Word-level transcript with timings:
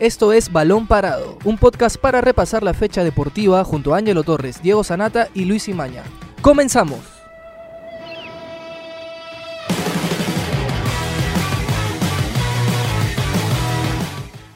Esto 0.00 0.32
es 0.32 0.50
Balón 0.50 0.86
Parado, 0.86 1.36
un 1.44 1.58
podcast 1.58 1.98
para 1.98 2.22
repasar 2.22 2.62
la 2.62 2.72
fecha 2.72 3.04
deportiva 3.04 3.62
junto 3.64 3.92
a 3.92 3.98
Ángelo 3.98 4.22
Torres, 4.22 4.62
Diego 4.62 4.82
Sanata 4.82 5.28
y 5.34 5.44
Luis 5.44 5.68
Imaña. 5.68 6.04
¡Comenzamos! 6.40 7.00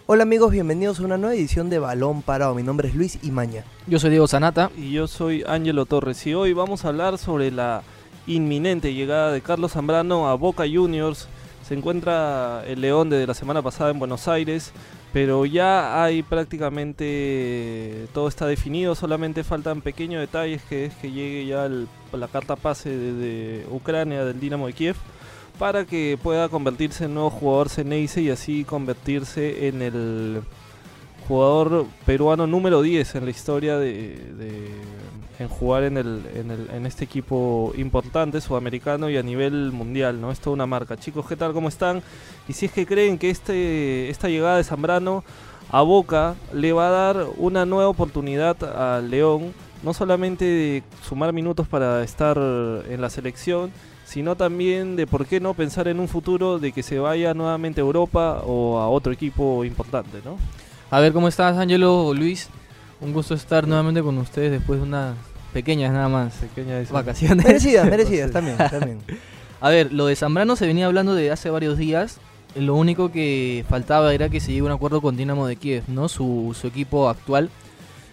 Hola 0.06 0.22
amigos, 0.22 0.50
bienvenidos 0.50 1.00
a 1.00 1.04
una 1.04 1.18
nueva 1.18 1.34
edición 1.34 1.68
de 1.68 1.78
Balón 1.78 2.22
Parado. 2.22 2.54
Mi 2.54 2.62
nombre 2.62 2.88
es 2.88 2.94
Luis 2.94 3.18
Imaña. 3.22 3.64
Yo 3.86 3.98
soy 3.98 4.08
Diego 4.08 4.26
Sanata. 4.26 4.70
Y 4.78 4.92
yo 4.92 5.06
soy 5.06 5.44
Ángelo 5.46 5.84
Torres. 5.84 6.26
Y 6.26 6.32
hoy 6.32 6.54
vamos 6.54 6.86
a 6.86 6.88
hablar 6.88 7.18
sobre 7.18 7.50
la 7.50 7.82
inminente 8.26 8.94
llegada 8.94 9.30
de 9.30 9.42
Carlos 9.42 9.72
Zambrano 9.72 10.26
a 10.26 10.36
Boca 10.36 10.64
Juniors. 10.66 11.28
Se 11.68 11.74
encuentra 11.74 12.62
el 12.66 12.80
León 12.80 13.10
desde 13.10 13.26
la 13.26 13.34
semana 13.34 13.60
pasada 13.60 13.90
en 13.90 13.98
Buenos 13.98 14.28
Aires, 14.28 14.72
pero 15.14 15.46
ya 15.46 16.02
hay 16.02 16.24
prácticamente 16.24 18.08
todo 18.12 18.26
está 18.26 18.46
definido, 18.46 18.96
solamente 18.96 19.44
faltan 19.44 19.80
pequeños 19.80 20.20
detalles 20.20 20.60
que 20.64 20.86
es 20.86 20.94
que 20.96 21.12
llegue 21.12 21.46
ya 21.46 21.70
la 22.12 22.26
carta 22.26 22.56
pase 22.56 22.90
de 22.90 23.64
Ucrania 23.70 24.24
del 24.24 24.40
Dinamo 24.40 24.66
de 24.66 24.72
Kiev 24.72 24.96
para 25.56 25.84
que 25.84 26.18
pueda 26.20 26.48
convertirse 26.48 27.04
en 27.04 27.14
nuevo 27.14 27.30
jugador 27.30 27.68
Ceneice 27.68 28.22
y 28.22 28.30
así 28.30 28.64
convertirse 28.64 29.68
en 29.68 29.82
el 29.82 30.42
jugador 31.28 31.86
peruano 32.04 32.48
número 32.48 32.82
10 32.82 33.14
en 33.14 33.24
la 33.24 33.30
historia 33.30 33.78
de, 33.78 34.18
en 35.38 35.48
jugar 35.48 35.84
en, 35.84 35.96
el, 35.96 36.22
en, 36.34 36.50
el, 36.50 36.70
en, 36.70 36.86
este 36.86 37.04
equipo 37.04 37.72
importante 37.76 38.40
sudamericano 38.40 39.10
y 39.10 39.16
a 39.16 39.22
nivel 39.22 39.72
mundial, 39.72 40.20
¿no? 40.20 40.30
Es 40.30 40.40
toda 40.40 40.54
una 40.54 40.66
marca. 40.66 40.96
Chicos, 40.96 41.26
¿qué 41.26 41.36
tal? 41.36 41.52
¿Cómo 41.52 41.68
están? 41.68 42.02
Y 42.48 42.52
si 42.52 42.66
es 42.66 42.72
que 42.72 42.86
creen 42.86 43.18
que 43.18 43.30
este, 43.30 44.10
esta 44.10 44.28
llegada 44.28 44.56
de 44.56 44.64
Zambrano 44.64 45.24
a 45.70 45.82
Boca 45.82 46.36
le 46.52 46.72
va 46.72 46.88
a 46.88 46.90
dar 46.90 47.26
una 47.36 47.66
nueva 47.66 47.88
oportunidad 47.88 48.62
al 48.62 49.10
León, 49.10 49.52
no 49.82 49.92
solamente 49.92 50.44
de 50.44 50.82
sumar 51.02 51.32
minutos 51.32 51.66
para 51.66 52.02
estar 52.04 52.38
en 52.38 53.00
la 53.00 53.10
selección, 53.10 53.72
sino 54.04 54.36
también 54.36 54.96
de 54.96 55.06
por 55.06 55.26
qué 55.26 55.40
no 55.40 55.54
pensar 55.54 55.88
en 55.88 55.98
un 55.98 56.08
futuro 56.08 56.58
de 56.58 56.72
que 56.72 56.82
se 56.82 56.98
vaya 56.98 57.34
nuevamente 57.34 57.80
a 57.80 57.84
Europa 57.84 58.42
o 58.46 58.78
a 58.78 58.88
otro 58.88 59.12
equipo 59.12 59.64
importante, 59.64 60.20
¿no? 60.24 60.36
A 60.90 61.00
ver, 61.00 61.12
¿cómo 61.12 61.26
estás, 61.26 61.56
Ángelo 61.56 62.14
Luis? 62.14 62.48
Un 63.04 63.12
gusto 63.12 63.34
estar 63.34 63.68
nuevamente 63.68 64.02
con 64.02 64.16
ustedes 64.16 64.50
después 64.50 64.80
de 64.80 64.86
unas 64.86 65.14
pequeñas 65.52 65.92
nada 65.92 66.08
más 66.08 66.32
pequeñas 66.36 66.90
vacaciones. 66.90 67.44
Merecidas, 67.44 67.86
merecidas, 67.90 68.30
también, 68.30 68.56
también. 68.56 68.98
A 69.60 69.68
ver, 69.68 69.92
lo 69.92 70.06
de 70.06 70.16
Zambrano 70.16 70.56
se 70.56 70.66
venía 70.66 70.86
hablando 70.86 71.14
de 71.14 71.30
hace 71.30 71.50
varios 71.50 71.76
días. 71.76 72.18
Lo 72.54 72.74
único 72.74 73.12
que 73.12 73.62
faltaba 73.68 74.14
era 74.14 74.30
que 74.30 74.40
se 74.40 74.52
llegue 74.52 74.60
a 74.60 74.64
un 74.64 74.70
acuerdo 74.72 75.02
con 75.02 75.16
Dinamo 75.16 75.46
de 75.46 75.56
Kiev, 75.56 75.84
¿no? 75.88 76.08
Su, 76.08 76.56
su 76.58 76.66
equipo 76.66 77.10
actual. 77.10 77.50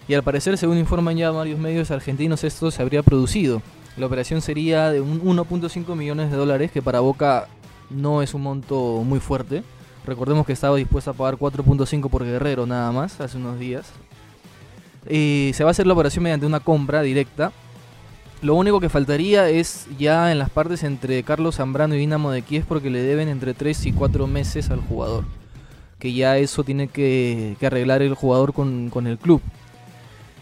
Y 0.08 0.14
al 0.14 0.22
parecer, 0.22 0.58
según 0.58 0.76
informan 0.76 1.16
ya 1.16 1.30
varios 1.30 1.58
medios 1.58 1.90
argentinos, 1.90 2.44
esto 2.44 2.70
se 2.70 2.82
habría 2.82 3.02
producido. 3.02 3.62
La 3.96 4.06
operación 4.06 4.42
sería 4.42 4.90
de 4.90 5.02
1.5 5.02 5.94
millones 5.96 6.30
de 6.30 6.36
dólares, 6.36 6.70
que 6.70 6.82
para 6.82 7.00
Boca 7.00 7.48
no 7.88 8.20
es 8.20 8.34
un 8.34 8.42
monto 8.42 9.02
muy 9.04 9.20
fuerte. 9.20 9.62
Recordemos 10.04 10.44
que 10.44 10.52
estaba 10.52 10.76
dispuesto 10.76 11.12
a 11.12 11.14
pagar 11.14 11.36
4.5 11.36 12.10
por 12.10 12.24
Guerrero 12.24 12.66
nada 12.66 12.92
más, 12.92 13.20
hace 13.20 13.38
unos 13.38 13.58
días. 13.58 13.92
Se 15.06 15.64
va 15.64 15.68
a 15.68 15.70
hacer 15.70 15.86
la 15.86 15.94
operación 15.94 16.22
mediante 16.22 16.46
una 16.46 16.60
compra 16.60 17.02
directa. 17.02 17.52
Lo 18.42 18.56
único 18.56 18.80
que 18.80 18.88
faltaría 18.88 19.48
es 19.48 19.86
ya 19.98 20.32
en 20.32 20.38
las 20.38 20.50
partes 20.50 20.82
entre 20.82 21.22
Carlos 21.22 21.56
Zambrano 21.56 21.94
y 21.94 21.98
Dinamo 21.98 22.32
de 22.32 22.42
Kiev 22.42 22.64
porque 22.66 22.90
le 22.90 23.00
deben 23.02 23.28
entre 23.28 23.54
3 23.54 23.86
y 23.86 23.92
4 23.92 24.26
meses 24.26 24.70
al 24.70 24.80
jugador. 24.80 25.24
Que 25.98 26.12
ya 26.12 26.36
eso 26.38 26.64
tiene 26.64 26.88
que, 26.88 27.56
arreglar 27.62 28.02
el 28.02 28.14
jugador 28.14 28.52
con, 28.52 28.90
con 28.90 29.06
el 29.06 29.18
club. 29.18 29.40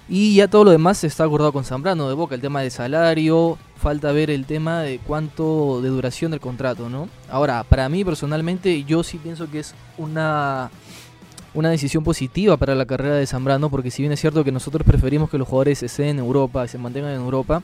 Y 0.08 0.34
ya 0.34 0.48
todo 0.48 0.64
lo 0.64 0.70
demás 0.70 1.05
está 1.05 1.25
acordado 1.25 1.53
con 1.53 1.64
Zambrano 1.64 2.08
de 2.08 2.14
Boca, 2.14 2.34
el 2.34 2.41
tema 2.41 2.62
de 2.62 2.70
salario, 2.70 3.58
falta 3.77 4.12
ver 4.12 4.31
el 4.31 4.44
tema 4.44 4.81
de 4.81 4.99
cuánto 4.99 5.81
de 5.82 5.88
duración 5.88 6.32
del 6.32 6.41
contrato, 6.41 6.88
¿no? 6.88 7.09
Ahora, 7.31 7.62
para 7.65 7.88
mí 7.88 8.04
personalmente 8.04 8.82
yo 8.84 9.03
sí 9.03 9.19
pienso 9.19 9.50
que 9.50 9.60
es 9.60 9.75
una 9.99 10.70
una 11.55 11.71
decisión 11.71 12.05
positiva 12.05 12.56
para 12.56 12.75
la 12.75 12.87
carrera 12.87 13.16
de 13.16 13.27
Zambrano, 13.27 13.71
porque 13.71 13.91
si 13.91 14.03
bien 14.03 14.12
es 14.12 14.21
cierto 14.21 14.44
que 14.44 14.53
nosotros 14.53 14.87
preferimos 14.87 15.31
que 15.31 15.38
los 15.38 15.49
jugadores 15.49 15.83
estén 15.83 16.06
en 16.06 16.19
Europa, 16.19 16.66
se 16.69 16.78
mantengan 16.78 17.12
en 17.12 17.21
Europa, 17.21 17.62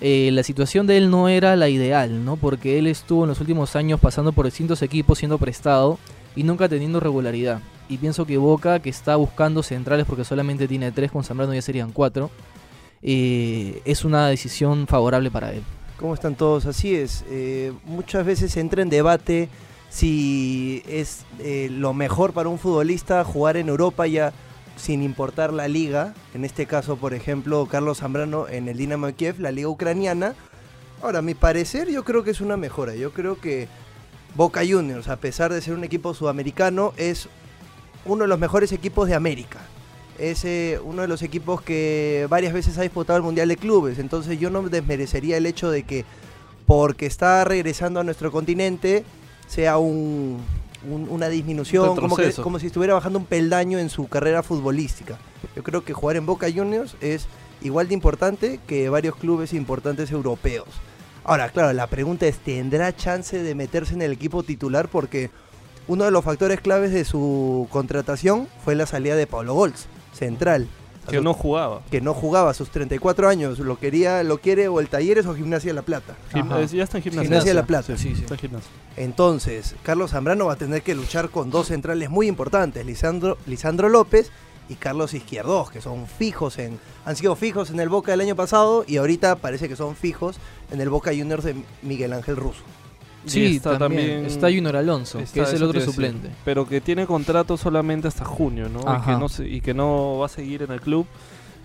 eh, 0.00 0.30
la 0.32 0.42
situación 0.42 0.86
de 0.86 0.98
él 0.98 1.10
no 1.10 1.28
era 1.28 1.56
la 1.56 1.68
ideal, 1.68 2.24
¿no? 2.24 2.36
Porque 2.36 2.78
él 2.78 2.86
estuvo 2.86 3.24
en 3.24 3.28
los 3.28 3.40
últimos 3.40 3.76
años 3.76 3.98
pasando 3.98 4.32
por 4.32 4.44
distintos 4.44 4.82
equipos 4.82 5.18
siendo 5.18 5.38
prestado 5.38 5.98
y 6.34 6.42
nunca 6.42 6.68
teniendo 6.68 7.00
regularidad 7.00 7.60
y 7.88 7.98
pienso 7.98 8.26
que 8.26 8.36
Boca, 8.36 8.80
que 8.80 8.90
está 8.90 9.16
buscando 9.16 9.62
centrales 9.62 10.06
porque 10.06 10.24
solamente 10.24 10.66
tiene 10.68 10.92
tres, 10.92 11.10
con 11.10 11.24
Zambrano 11.24 11.54
ya 11.54 11.62
serían 11.62 11.92
cuatro, 11.92 12.30
eh, 13.02 13.80
es 13.84 14.04
una 14.04 14.28
decisión 14.28 14.86
favorable 14.86 15.30
para 15.30 15.52
él. 15.52 15.62
¿Cómo 15.98 16.14
están 16.14 16.34
todos? 16.34 16.66
Así 16.66 16.94
es. 16.94 17.24
Eh, 17.30 17.72
muchas 17.84 18.26
veces 18.26 18.56
entra 18.56 18.82
en 18.82 18.90
debate 18.90 19.48
si 19.90 20.82
es 20.86 21.24
eh, 21.38 21.68
lo 21.70 21.94
mejor 21.94 22.32
para 22.32 22.48
un 22.48 22.58
futbolista 22.58 23.24
jugar 23.24 23.56
en 23.56 23.68
Europa 23.68 24.06
ya 24.06 24.32
sin 24.76 25.02
importar 25.02 25.52
la 25.52 25.68
liga. 25.68 26.14
En 26.34 26.44
este 26.44 26.66
caso, 26.66 26.96
por 26.96 27.14
ejemplo, 27.14 27.66
Carlos 27.66 27.98
Zambrano 27.98 28.48
en 28.48 28.68
el 28.68 28.76
Dinamo 28.76 29.12
Kiev, 29.14 29.40
la 29.40 29.50
liga 29.50 29.68
ucraniana. 29.68 30.34
Ahora, 31.02 31.18
a 31.20 31.22
mi 31.22 31.34
parecer, 31.34 31.90
yo 31.90 32.04
creo 32.04 32.24
que 32.24 32.30
es 32.30 32.40
una 32.40 32.56
mejora. 32.56 32.94
Yo 32.94 33.12
creo 33.12 33.40
que 33.40 33.68
Boca 34.34 34.60
Juniors, 34.66 35.08
a 35.08 35.16
pesar 35.16 35.52
de 35.52 35.60
ser 35.60 35.74
un 35.74 35.84
equipo 35.84 36.14
sudamericano, 36.14 36.92
es 36.96 37.28
uno 38.04 38.22
de 38.24 38.28
los 38.28 38.38
mejores 38.38 38.72
equipos 38.72 39.08
de 39.08 39.14
América. 39.14 39.60
Es 40.18 40.44
eh, 40.44 40.80
uno 40.82 41.02
de 41.02 41.08
los 41.08 41.22
equipos 41.22 41.60
que 41.60 42.26
varias 42.30 42.52
veces 42.52 42.78
ha 42.78 42.82
disputado 42.82 43.18
el 43.18 43.22
Mundial 43.22 43.48
de 43.48 43.56
Clubes. 43.56 43.98
Entonces 43.98 44.38
yo 44.38 44.50
no 44.50 44.62
desmerecería 44.62 45.36
el 45.36 45.46
hecho 45.46 45.70
de 45.70 45.82
que 45.82 46.04
porque 46.66 47.06
está 47.06 47.44
regresando 47.44 48.00
a 48.00 48.04
nuestro 48.04 48.32
continente 48.32 49.04
sea 49.46 49.78
un, 49.78 50.40
una 50.88 51.28
disminución, 51.28 51.96
como, 51.96 52.16
como 52.42 52.58
si 52.58 52.66
estuviera 52.66 52.94
bajando 52.94 53.18
un 53.18 53.24
peldaño 53.24 53.78
en 53.78 53.90
su 53.90 54.08
carrera 54.08 54.42
futbolística. 54.42 55.18
Yo 55.54 55.62
creo 55.62 55.84
que 55.84 55.92
jugar 55.92 56.16
en 56.16 56.26
Boca 56.26 56.48
Juniors 56.52 56.96
es 57.00 57.26
igual 57.62 57.88
de 57.88 57.94
importante 57.94 58.60
que 58.66 58.88
varios 58.88 59.16
clubes 59.16 59.52
importantes 59.52 60.10
europeos. 60.10 60.68
Ahora, 61.24 61.48
claro, 61.48 61.72
la 61.72 61.88
pregunta 61.88 62.26
es, 62.26 62.38
¿tendrá 62.38 62.94
chance 62.94 63.42
de 63.42 63.54
meterse 63.54 63.94
en 63.94 64.02
el 64.02 64.12
equipo 64.12 64.42
titular? 64.42 64.88
Porque 64.88 65.30
uno 65.88 66.04
de 66.04 66.10
los 66.10 66.24
factores 66.24 66.60
claves 66.60 66.92
de 66.92 67.04
su 67.04 67.66
contratación 67.70 68.48
fue 68.64 68.74
la 68.76 68.86
salida 68.86 69.16
de 69.16 69.26
Pablo 69.26 69.54
Golz, 69.54 69.86
central. 70.12 70.68
Que 71.08 71.20
no 71.20 71.34
jugaba. 71.34 71.82
Que 71.90 72.00
no 72.00 72.14
jugaba 72.14 72.50
a 72.50 72.54
sus 72.54 72.70
34 72.70 73.28
años. 73.28 73.58
Lo 73.58 73.78
quería, 73.78 74.22
lo 74.22 74.38
quiere 74.38 74.68
o 74.68 74.80
el 74.80 74.88
Talleres 74.88 75.26
o 75.26 75.34
Gimnasia 75.34 75.70
de 75.70 75.74
la 75.74 75.82
Plata. 75.82 76.16
ya 76.32 76.84
está 76.84 76.98
en 76.98 77.04
Gimnasia. 77.04 77.22
Gimnasia 77.22 77.50
de 77.50 77.54
la 77.54 77.66
Plata. 77.66 77.96
Sí, 77.96 78.14
sí, 78.14 78.24
Está 78.28 78.34
en 78.34 78.60
Entonces, 78.96 79.74
Carlos 79.82 80.10
Zambrano 80.10 80.46
va 80.46 80.54
a 80.54 80.56
tener 80.56 80.82
que 80.82 80.94
luchar 80.94 81.30
con 81.30 81.50
dos 81.50 81.68
centrales 81.68 82.10
muy 82.10 82.26
importantes, 82.26 82.84
Lisandro, 82.84 83.38
Lisandro 83.46 83.88
López 83.88 84.30
y 84.68 84.74
Carlos 84.74 85.14
Izquierdos, 85.14 85.70
que 85.70 85.80
son 85.80 86.06
fijos 86.06 86.58
en, 86.58 86.78
han 87.04 87.16
sido 87.16 87.36
fijos 87.36 87.70
en 87.70 87.80
el 87.80 87.88
Boca 87.88 88.10
del 88.10 88.20
año 88.20 88.36
pasado 88.36 88.84
y 88.86 88.96
ahorita 88.96 89.36
parece 89.36 89.68
que 89.68 89.76
son 89.76 89.94
fijos 89.94 90.38
en 90.70 90.80
el 90.80 90.88
Boca 90.88 91.10
Juniors 91.10 91.44
de 91.44 91.56
Miguel 91.82 92.12
Ángel 92.12 92.36
Russo. 92.36 92.62
Sí, 93.26 93.56
está 93.56 93.78
también, 93.78 94.26
Está 94.26 94.48
Junior 94.48 94.76
Alonso, 94.76 95.18
que 95.32 95.40
es 95.40 95.52
el 95.52 95.62
otro 95.62 95.80
suplente. 95.80 96.30
pero 96.44 96.66
que 96.66 96.80
tiene 96.80 97.06
contrato 97.06 97.56
solamente 97.56 98.08
hasta 98.08 98.24
junio, 98.24 98.68
¿no? 98.68 98.80
Y 98.80 99.00
que 99.04 99.12
no, 99.12 99.26
y 99.44 99.60
que 99.60 99.74
no 99.74 100.18
va 100.18 100.26
a 100.26 100.28
seguir 100.28 100.62
en 100.62 100.70
el 100.70 100.80
club. 100.80 101.06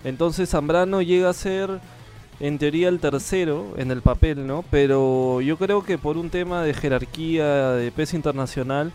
Entonces 0.04 0.50
Zambrano 0.50 1.00
llega 1.00 1.30
a 1.30 1.32
ser, 1.32 1.80
en 2.40 2.58
teoría, 2.58 2.88
el 2.88 2.98
tercero 2.98 3.74
en 3.76 3.90
el 3.90 4.02
papel, 4.02 4.46
¿no? 4.46 4.64
Pero 4.70 5.40
yo 5.40 5.56
creo 5.56 5.84
que 5.84 5.98
por 5.98 6.16
un 6.16 6.30
tema 6.30 6.62
de 6.62 6.74
jerarquía, 6.74 7.70
de 7.72 7.92
peso 7.92 8.16
internacional, 8.16 8.92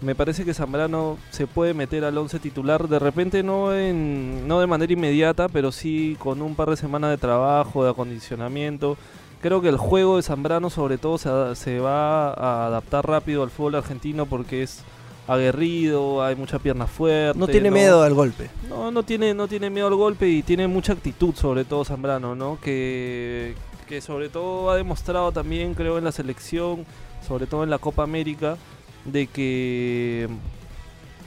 me 0.00 0.14
parece 0.14 0.44
que 0.44 0.54
Zambrano 0.54 1.18
se 1.30 1.46
puede 1.46 1.74
meter 1.74 2.04
al 2.04 2.16
once 2.18 2.38
titular, 2.38 2.88
de 2.88 2.98
repente 2.98 3.42
no, 3.42 3.74
en, 3.74 4.46
no 4.46 4.60
de 4.60 4.66
manera 4.66 4.92
inmediata, 4.92 5.48
pero 5.48 5.72
sí 5.72 6.16
con 6.20 6.40
un 6.42 6.54
par 6.54 6.70
de 6.70 6.76
semanas 6.76 7.10
de 7.10 7.18
trabajo, 7.18 7.84
de 7.84 7.90
acondicionamiento 7.90 8.96
Creo 9.40 9.60
que 9.60 9.68
el 9.68 9.76
juego 9.76 10.16
de 10.16 10.22
Zambrano 10.22 10.68
sobre 10.68 10.98
todo 10.98 11.16
se, 11.18 11.78
va 11.78 12.32
a 12.32 12.66
adaptar 12.66 13.06
rápido 13.06 13.44
al 13.44 13.50
fútbol 13.50 13.76
argentino 13.76 14.26
porque 14.26 14.64
es 14.64 14.82
aguerrido, 15.28 16.24
hay 16.24 16.34
mucha 16.34 16.58
pierna 16.58 16.86
fuerte. 16.86 17.38
No 17.38 17.46
tiene 17.46 17.70
miedo 17.70 18.02
al 18.02 18.14
golpe. 18.14 18.50
No, 18.68 18.90
no 18.90 19.04
tiene, 19.04 19.34
no 19.34 19.46
tiene 19.46 19.70
miedo 19.70 19.86
al 19.86 19.94
golpe 19.94 20.28
y 20.28 20.42
tiene 20.42 20.66
mucha 20.66 20.92
actitud 20.92 21.34
sobre 21.34 21.64
todo 21.64 21.84
Zambrano, 21.84 22.34
¿no? 22.34 22.58
Que, 22.60 23.54
que 23.86 24.00
sobre 24.00 24.28
todo 24.28 24.70
ha 24.70 24.76
demostrado 24.76 25.30
también, 25.30 25.74
creo, 25.74 25.98
en 25.98 26.04
la 26.04 26.12
selección, 26.12 26.84
sobre 27.26 27.46
todo 27.46 27.62
en 27.62 27.70
la 27.70 27.78
Copa 27.78 28.02
América, 28.02 28.56
de 29.04 29.28
que 29.28 30.28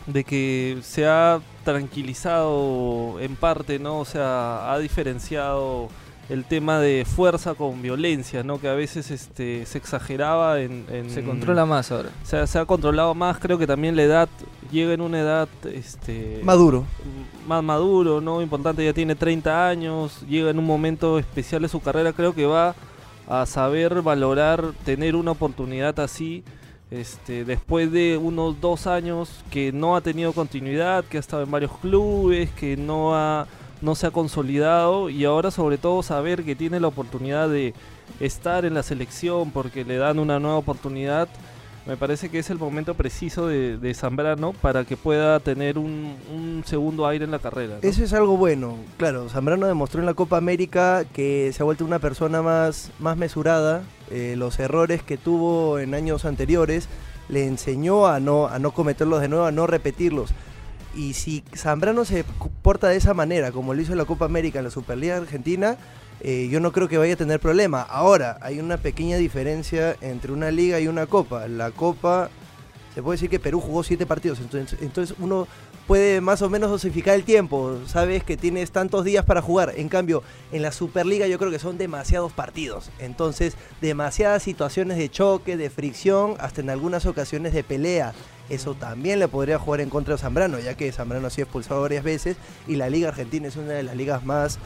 de 0.07 0.23
que 0.23 0.79
se 0.81 1.07
ha 1.07 1.39
tranquilizado 1.63 3.19
en 3.19 3.35
parte, 3.35 3.79
¿no? 3.79 3.99
O 3.99 4.05
sea, 4.05 4.73
ha 4.73 4.79
diferenciado 4.79 5.89
el 6.31 6.45
tema 6.45 6.79
de 6.79 7.03
fuerza 7.05 7.55
con 7.55 7.81
violencia, 7.81 8.41
¿no? 8.41 8.57
Que 8.57 8.69
a 8.69 8.73
veces 8.73 9.11
este, 9.11 9.65
se 9.65 9.77
exageraba 9.77 10.61
en, 10.61 10.85
Se 11.09 11.23
controla 11.25 11.65
más 11.65 11.91
ahora. 11.91 12.09
Se, 12.23 12.47
se 12.47 12.57
ha 12.57 12.65
controlado 12.65 13.13
más, 13.13 13.37
creo 13.37 13.57
que 13.57 13.67
también 13.67 13.97
la 13.97 14.03
edad 14.03 14.29
llega 14.71 14.93
en 14.93 15.01
una 15.01 15.19
edad 15.19 15.49
este, 15.65 16.39
Maduro. 16.41 16.85
más 17.45 17.61
maduro, 17.61 18.21
¿no? 18.21 18.41
Importante, 18.41 18.85
ya 18.85 18.93
tiene 18.93 19.15
30 19.15 19.67
años, 19.67 20.21
llega 20.21 20.49
en 20.49 20.57
un 20.57 20.65
momento 20.65 21.19
especial 21.19 21.63
de 21.63 21.67
su 21.67 21.81
carrera, 21.81 22.13
creo 22.13 22.33
que 22.33 22.45
va 22.45 22.75
a 23.27 23.45
saber 23.45 24.01
valorar 24.01 24.71
tener 24.85 25.17
una 25.17 25.31
oportunidad 25.31 25.99
así. 25.99 26.45
Este, 26.91 27.45
después 27.45 27.91
de 27.91 28.17
unos 28.17 28.59
dos 28.59 28.87
años 28.87 29.43
que 29.49 29.73
no 29.73 29.97
ha 29.97 30.01
tenido 30.01 30.31
continuidad, 30.31 31.03
que 31.03 31.17
ha 31.17 31.19
estado 31.19 31.43
en 31.43 31.51
varios 31.51 31.71
clubes, 31.77 32.49
que 32.51 32.77
no 32.77 33.15
ha 33.15 33.47
no 33.81 33.95
se 33.95 34.07
ha 34.07 34.11
consolidado 34.11 35.09
y 35.09 35.25
ahora 35.25 35.51
sobre 35.51 35.77
todo 35.77 36.03
saber 36.03 36.43
que 36.43 36.55
tiene 36.55 36.79
la 36.79 36.87
oportunidad 36.87 37.49
de 37.49 37.73
estar 38.19 38.65
en 38.65 38.73
la 38.73 38.83
selección 38.83 39.51
porque 39.51 39.83
le 39.83 39.97
dan 39.97 40.19
una 40.19 40.39
nueva 40.39 40.57
oportunidad, 40.57 41.27
me 41.87 41.97
parece 41.97 42.29
que 42.29 42.37
es 42.37 42.49
el 42.51 42.59
momento 42.59 42.93
preciso 42.93 43.47
de, 43.47 43.77
de 43.77 43.93
Zambrano 43.95 44.53
para 44.53 44.85
que 44.85 44.97
pueda 44.97 45.39
tener 45.39 45.79
un, 45.79 46.15
un 46.31 46.63
segundo 46.63 47.07
aire 47.07 47.25
en 47.25 47.31
la 47.31 47.39
carrera. 47.39 47.79
Eso 47.81 48.03
es 48.03 48.13
algo 48.13 48.37
bueno. 48.37 48.75
Claro, 48.97 49.29
Zambrano 49.29 49.65
demostró 49.65 49.99
en 49.99 50.05
la 50.05 50.13
Copa 50.13 50.37
América 50.37 51.05
que 51.11 51.51
se 51.53 51.63
ha 51.63 51.65
vuelto 51.65 51.83
una 51.83 51.97
persona 51.97 52.43
más, 52.43 52.91
más 52.99 53.17
mesurada. 53.17 53.81
Eh, 54.11 54.35
los 54.37 54.59
errores 54.59 55.01
que 55.01 55.17
tuvo 55.17 55.79
en 55.79 55.95
años 55.95 56.25
anteriores 56.25 56.87
le 57.29 57.47
enseñó 57.47 58.05
a 58.05 58.19
no, 58.19 58.47
a 58.47 58.59
no 58.59 58.71
cometerlos 58.71 59.21
de 59.21 59.29
nuevo, 59.29 59.45
a 59.45 59.51
no 59.51 59.65
repetirlos. 59.65 60.33
Y 60.95 61.13
si 61.13 61.43
Zambrano 61.55 62.05
se 62.05 62.25
porta 62.61 62.89
de 62.89 62.97
esa 62.97 63.13
manera, 63.13 63.51
como 63.51 63.73
lo 63.73 63.81
hizo 63.81 63.93
en 63.93 63.97
la 63.97 64.05
Copa 64.05 64.25
América, 64.25 64.59
en 64.59 64.65
la 64.65 64.71
Superliga 64.71 65.17
Argentina, 65.17 65.77
eh, 66.19 66.49
yo 66.51 66.59
no 66.59 66.71
creo 66.71 66.88
que 66.88 66.97
vaya 66.97 67.13
a 67.13 67.17
tener 67.17 67.39
problema. 67.39 67.81
Ahora, 67.81 68.38
hay 68.41 68.59
una 68.59 68.77
pequeña 68.77 69.17
diferencia 69.17 69.95
entre 70.01 70.31
una 70.31 70.51
liga 70.51 70.79
y 70.79 70.88
una 70.88 71.07
copa. 71.07 71.47
La 71.47 71.71
copa, 71.71 72.29
se 72.93 73.01
puede 73.01 73.15
decir 73.15 73.29
que 73.29 73.39
Perú 73.39 73.61
jugó 73.61 73.83
siete 73.83 74.05
partidos, 74.05 74.39
entonces, 74.39 74.79
entonces 74.81 75.15
uno 75.19 75.47
puede 75.88 76.21
más 76.21 76.41
o 76.41 76.49
menos 76.49 76.69
dosificar 76.69 77.15
el 77.15 77.23
tiempo. 77.23 77.77
Sabes 77.85 78.23
que 78.23 78.38
tienes 78.38 78.71
tantos 78.71 79.05
días 79.05 79.25
para 79.25 79.41
jugar. 79.41 79.73
En 79.75 79.89
cambio, 79.89 80.23
en 80.51 80.61
la 80.61 80.71
Superliga 80.71 81.27
yo 81.27 81.38
creo 81.38 81.51
que 81.51 81.59
son 81.59 81.77
demasiados 81.77 82.31
partidos. 82.31 82.91
Entonces, 82.99 83.55
demasiadas 83.81 84.43
situaciones 84.43 84.97
de 84.97 85.09
choque, 85.09 85.57
de 85.57 85.69
fricción, 85.69 86.35
hasta 86.39 86.61
en 86.61 86.69
algunas 86.69 87.05
ocasiones 87.05 87.53
de 87.53 87.63
pelea. 87.63 88.13
Eso 88.49 88.73
también 88.73 89.19
le 89.19 89.27
podría 89.27 89.59
jugar 89.59 89.81
en 89.81 89.89
contra 89.89 90.15
de 90.15 90.21
Zambrano, 90.21 90.59
ya 90.59 90.75
que 90.75 90.91
Zambrano 90.91 91.27
ha 91.27 91.29
sido 91.29 91.45
expulsado 91.45 91.81
varias 91.81 92.03
veces 92.03 92.35
y 92.67 92.75
la 92.75 92.89
Liga 92.89 93.09
Argentina 93.09 93.47
es 93.47 93.55
una 93.55 93.73
de 93.73 93.83
las 93.83 93.95
ligas 93.95 94.25
más, 94.25 94.59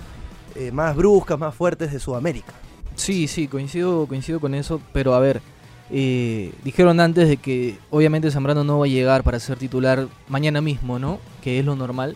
eh, 0.56 0.72
más 0.72 0.96
bruscas, 0.96 1.38
más 1.38 1.54
fuertes 1.54 1.92
de 1.92 2.00
Sudamérica. 2.00 2.54
Sí, 2.96 3.28
sí, 3.28 3.48
coincido, 3.48 4.08
coincido 4.08 4.40
con 4.40 4.56
eso, 4.56 4.82
pero 4.94 5.14
a 5.14 5.20
ver, 5.20 5.42
eh, 5.92 6.52
dijeron 6.64 7.00
antes 7.00 7.28
de 7.28 7.38
que 7.38 7.78
obviamente 7.92 8.32
Zambrano 8.32 8.64
no 8.64 8.80
va 8.80 8.86
a 8.86 8.90
llegar 8.90 9.24
para 9.24 9.40
ser 9.40 9.58
titular 9.58 10.08
mañana 10.28 10.62
mismo, 10.62 10.98
¿no? 11.00 11.20
Que 11.44 11.60
es 11.60 11.66
lo 11.66 11.76
normal, 11.76 12.16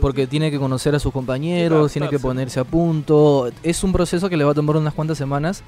porque 0.00 0.26
tiene 0.26 0.50
que 0.50 0.58
conocer 0.58 0.94
a 0.94 0.98
sus 0.98 1.12
compañeros, 1.12 1.92
tiene 1.92 2.06
que 2.08 2.16
ponerse 2.22 2.60
a 2.60 2.64
punto. 2.64 3.50
Es 3.62 3.84
un 3.84 3.92
proceso 3.92 4.28
que 4.30 4.36
le 4.36 4.44
va 4.44 4.52
a 4.52 4.54
tomar 4.54 4.76
unas 4.76 4.94
cuantas 4.94 5.18
semanas, 5.18 5.62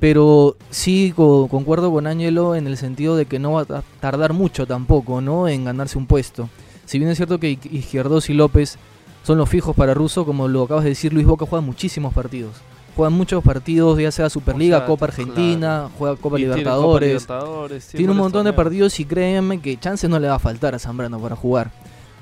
pero 0.00 0.56
sí 0.70 1.12
co- 1.14 1.46
concuerdo 1.48 1.92
con 1.92 2.06
Ángelo 2.06 2.54
en 2.56 2.66
el 2.66 2.76
sentido 2.76 3.16
de 3.16 3.26
que 3.26 3.38
no 3.38 3.52
va 3.52 3.62
a 3.62 3.64
ta- 3.66 3.82
tardar 4.00 4.32
mucho 4.32 4.66
tampoco, 4.66 5.20
¿no? 5.20 5.46
En 5.46 5.64
ganarse 5.64 5.98
un 5.98 6.06
puesto. 6.06 6.48
Si 6.86 6.98
bien 6.98 7.10
es 7.10 7.18
cierto 7.18 7.38
que 7.38 7.50
Izquierdos 7.70 8.30
y 8.30 8.34
López 8.34 8.78
son 9.22 9.38
los 9.38 9.48
fijos 9.48 9.76
para 9.76 9.94
Russo, 9.94 10.24
como 10.24 10.48
lo 10.48 10.62
acabas 10.64 10.82
de 10.84 10.90
decir, 10.90 11.12
Luis 11.12 11.26
Boca 11.26 11.46
juega 11.46 11.64
muchísimos 11.64 12.12
partidos. 12.14 12.56
Juegan 13.00 13.16
muchos 13.16 13.42
partidos, 13.42 13.98
ya 13.98 14.12
sea 14.12 14.28
Superliga, 14.28 14.76
sea, 14.76 14.86
Copa 14.86 15.06
Argentina, 15.06 15.88
juega 15.98 16.16
Copa 16.16 16.36
Y 16.36 16.40
tiene 16.42 16.56
Libertadores. 16.56 17.08
Libertadores, 17.08 17.86
Tiene 17.86 18.12
un 18.12 18.18
montón 18.18 18.44
de 18.44 18.52
partidos 18.52 19.00
y 19.00 19.06
créanme 19.06 19.58
que 19.58 19.80
chances 19.80 20.10
no 20.10 20.20
le 20.20 20.28
va 20.28 20.34
a 20.34 20.38
faltar 20.38 20.74
a 20.74 20.78
Zambrano 20.78 21.18
para 21.18 21.34
jugar. 21.34 21.70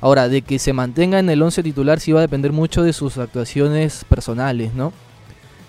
Ahora, 0.01 0.29
de 0.29 0.43
que 0.43 0.61
se 0.61 0.73
mantenga 0.73 1.19
en 1.19 1.29
el 1.31 1.43
11 1.43 1.65
titular 1.65 1.99
sí 1.99 2.13
va 2.13 2.21
a 2.21 2.23
depender 2.23 2.53
mucho 2.53 2.85
de 2.85 2.93
sus 2.93 3.19
actuaciones 3.19 4.05
personales, 4.09 4.73
¿no? 4.73 4.93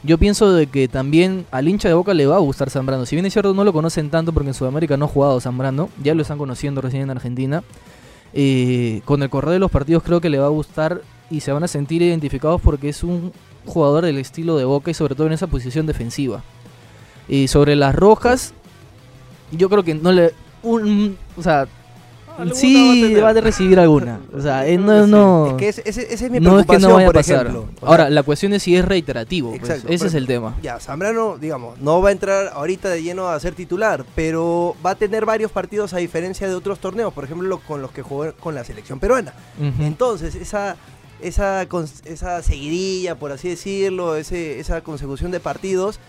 Yo 0.03 0.19
pienso 0.19 0.53
de 0.53 0.67
que 0.67 0.87
también 0.87 1.47
al 1.49 1.67
hincha 1.67 1.87
de 1.87 1.95
Boca 1.95 2.13
le 2.13 2.27
va 2.27 2.35
a 2.35 2.39
gustar 2.39 2.69
Zambrano. 2.69 3.07
Si 3.07 3.15
bien 3.15 3.25
es 3.25 3.33
cierto 3.33 3.55
no 3.55 3.63
lo 3.63 3.73
conocen 3.73 4.11
tanto 4.11 4.31
porque 4.31 4.49
en 4.49 4.53
Sudamérica 4.53 4.95
no 4.95 5.05
ha 5.05 5.07
jugado 5.07 5.41
Zambrano, 5.41 5.89
ya 6.03 6.13
lo 6.13 6.21
están 6.21 6.37
conociendo 6.37 6.81
recién 6.81 7.01
en 7.01 7.09
Argentina. 7.09 7.63
eh, 8.33 9.01
con 9.05 9.23
el 9.23 9.31
correr 9.31 9.53
de 9.53 9.59
los 9.59 9.71
partidos 9.71 10.03
creo 10.03 10.21
que 10.21 10.29
le 10.29 10.37
va 10.37 10.45
a 10.45 10.49
gustar 10.49 11.01
y 11.31 11.39
se 11.39 11.51
van 11.51 11.63
a 11.63 11.67
sentir 11.67 12.03
identificados 12.03 12.61
porque 12.61 12.89
es 12.89 13.03
un 13.03 13.33
jugador 13.65 14.05
del 14.05 14.17
estilo 14.17 14.57
de 14.57 14.65
Boca 14.65 14.91
y 14.91 14.93
sobre 14.93 15.15
todo 15.15 15.27
en 15.27 15.33
esa 15.33 15.47
posición 15.47 15.85
defensiva. 15.85 16.43
Y 17.27 17.47
sobre 17.47 17.75
las 17.75 17.93
rojas, 17.95 18.53
yo 19.51 19.69
creo 19.69 19.83
que 19.83 19.93
no 19.95 20.11
le... 20.11 20.33
un- 20.63 21.17
o 21.37 21.43
sea, 21.43 21.67
sí 22.53 23.01
tener. 23.03 23.23
va 23.23 23.29
a 23.29 23.33
recibir 23.33 23.77
alguna. 23.79 24.19
O 24.33 24.41
sea, 24.41 24.65
Yo 24.65 24.71
eh, 24.73 24.77
no, 24.77 25.05
no, 25.07 25.47
Es 25.47 25.53
que 25.55 25.67
ese, 25.69 25.81
ese- 25.85 26.13
ese 26.13 26.25
es 26.25 26.31
mi 26.31 26.39
no 26.39 26.59
es 26.59 26.65
que 26.65 26.79
no 26.79 26.93
vaya 26.93 27.09
a 27.09 27.11
pasar. 27.11 27.47
ejemplo. 27.47 27.67
Ahora, 27.81 28.09
la 28.09 28.23
cuestión 28.23 28.53
es 28.53 28.63
si 28.63 28.75
es 28.75 28.85
reiterativo. 28.85 29.53
pues, 29.59 29.83
ese 29.87 30.07
es 30.07 30.13
el 30.13 30.25
tema. 30.25 30.55
Ya, 30.63 30.79
Zambrano, 30.79 31.37
digamos, 31.37 31.79
no 31.79 32.01
va 32.01 32.09
a 32.09 32.11
entrar 32.13 32.51
ahorita 32.53 32.89
de 32.89 33.03
lleno 33.03 33.27
a 33.27 33.39
ser 33.39 33.53
titular, 33.55 34.05
pero 34.15 34.75
va 34.85 34.91
a 34.91 34.95
tener 34.95 35.25
varios 35.25 35.51
partidos 35.51 35.93
a 35.93 35.97
diferencia 35.97 36.47
de 36.47 36.55
otros 36.55 36.79
torneos, 36.79 37.13
por 37.13 37.25
ejemplo, 37.25 37.47
lo- 37.47 37.59
con 37.59 37.81
los 37.81 37.91
que 37.91 38.01
jugó 38.01 38.31
con 38.39 38.55
la 38.55 38.63
selección 38.63 38.99
peruana. 38.99 39.33
Entonces, 39.79 40.33
esa, 40.35 40.77
esa, 41.21 41.67
esa 42.05 42.41
seguidilla, 42.43 43.15
por 43.15 43.31
así 43.31 43.49
decirlo, 43.49 44.15
ese, 44.15 44.59
esa 44.59 44.81
consecución 44.81 45.31
de 45.31 45.39
partidos, 45.39 45.99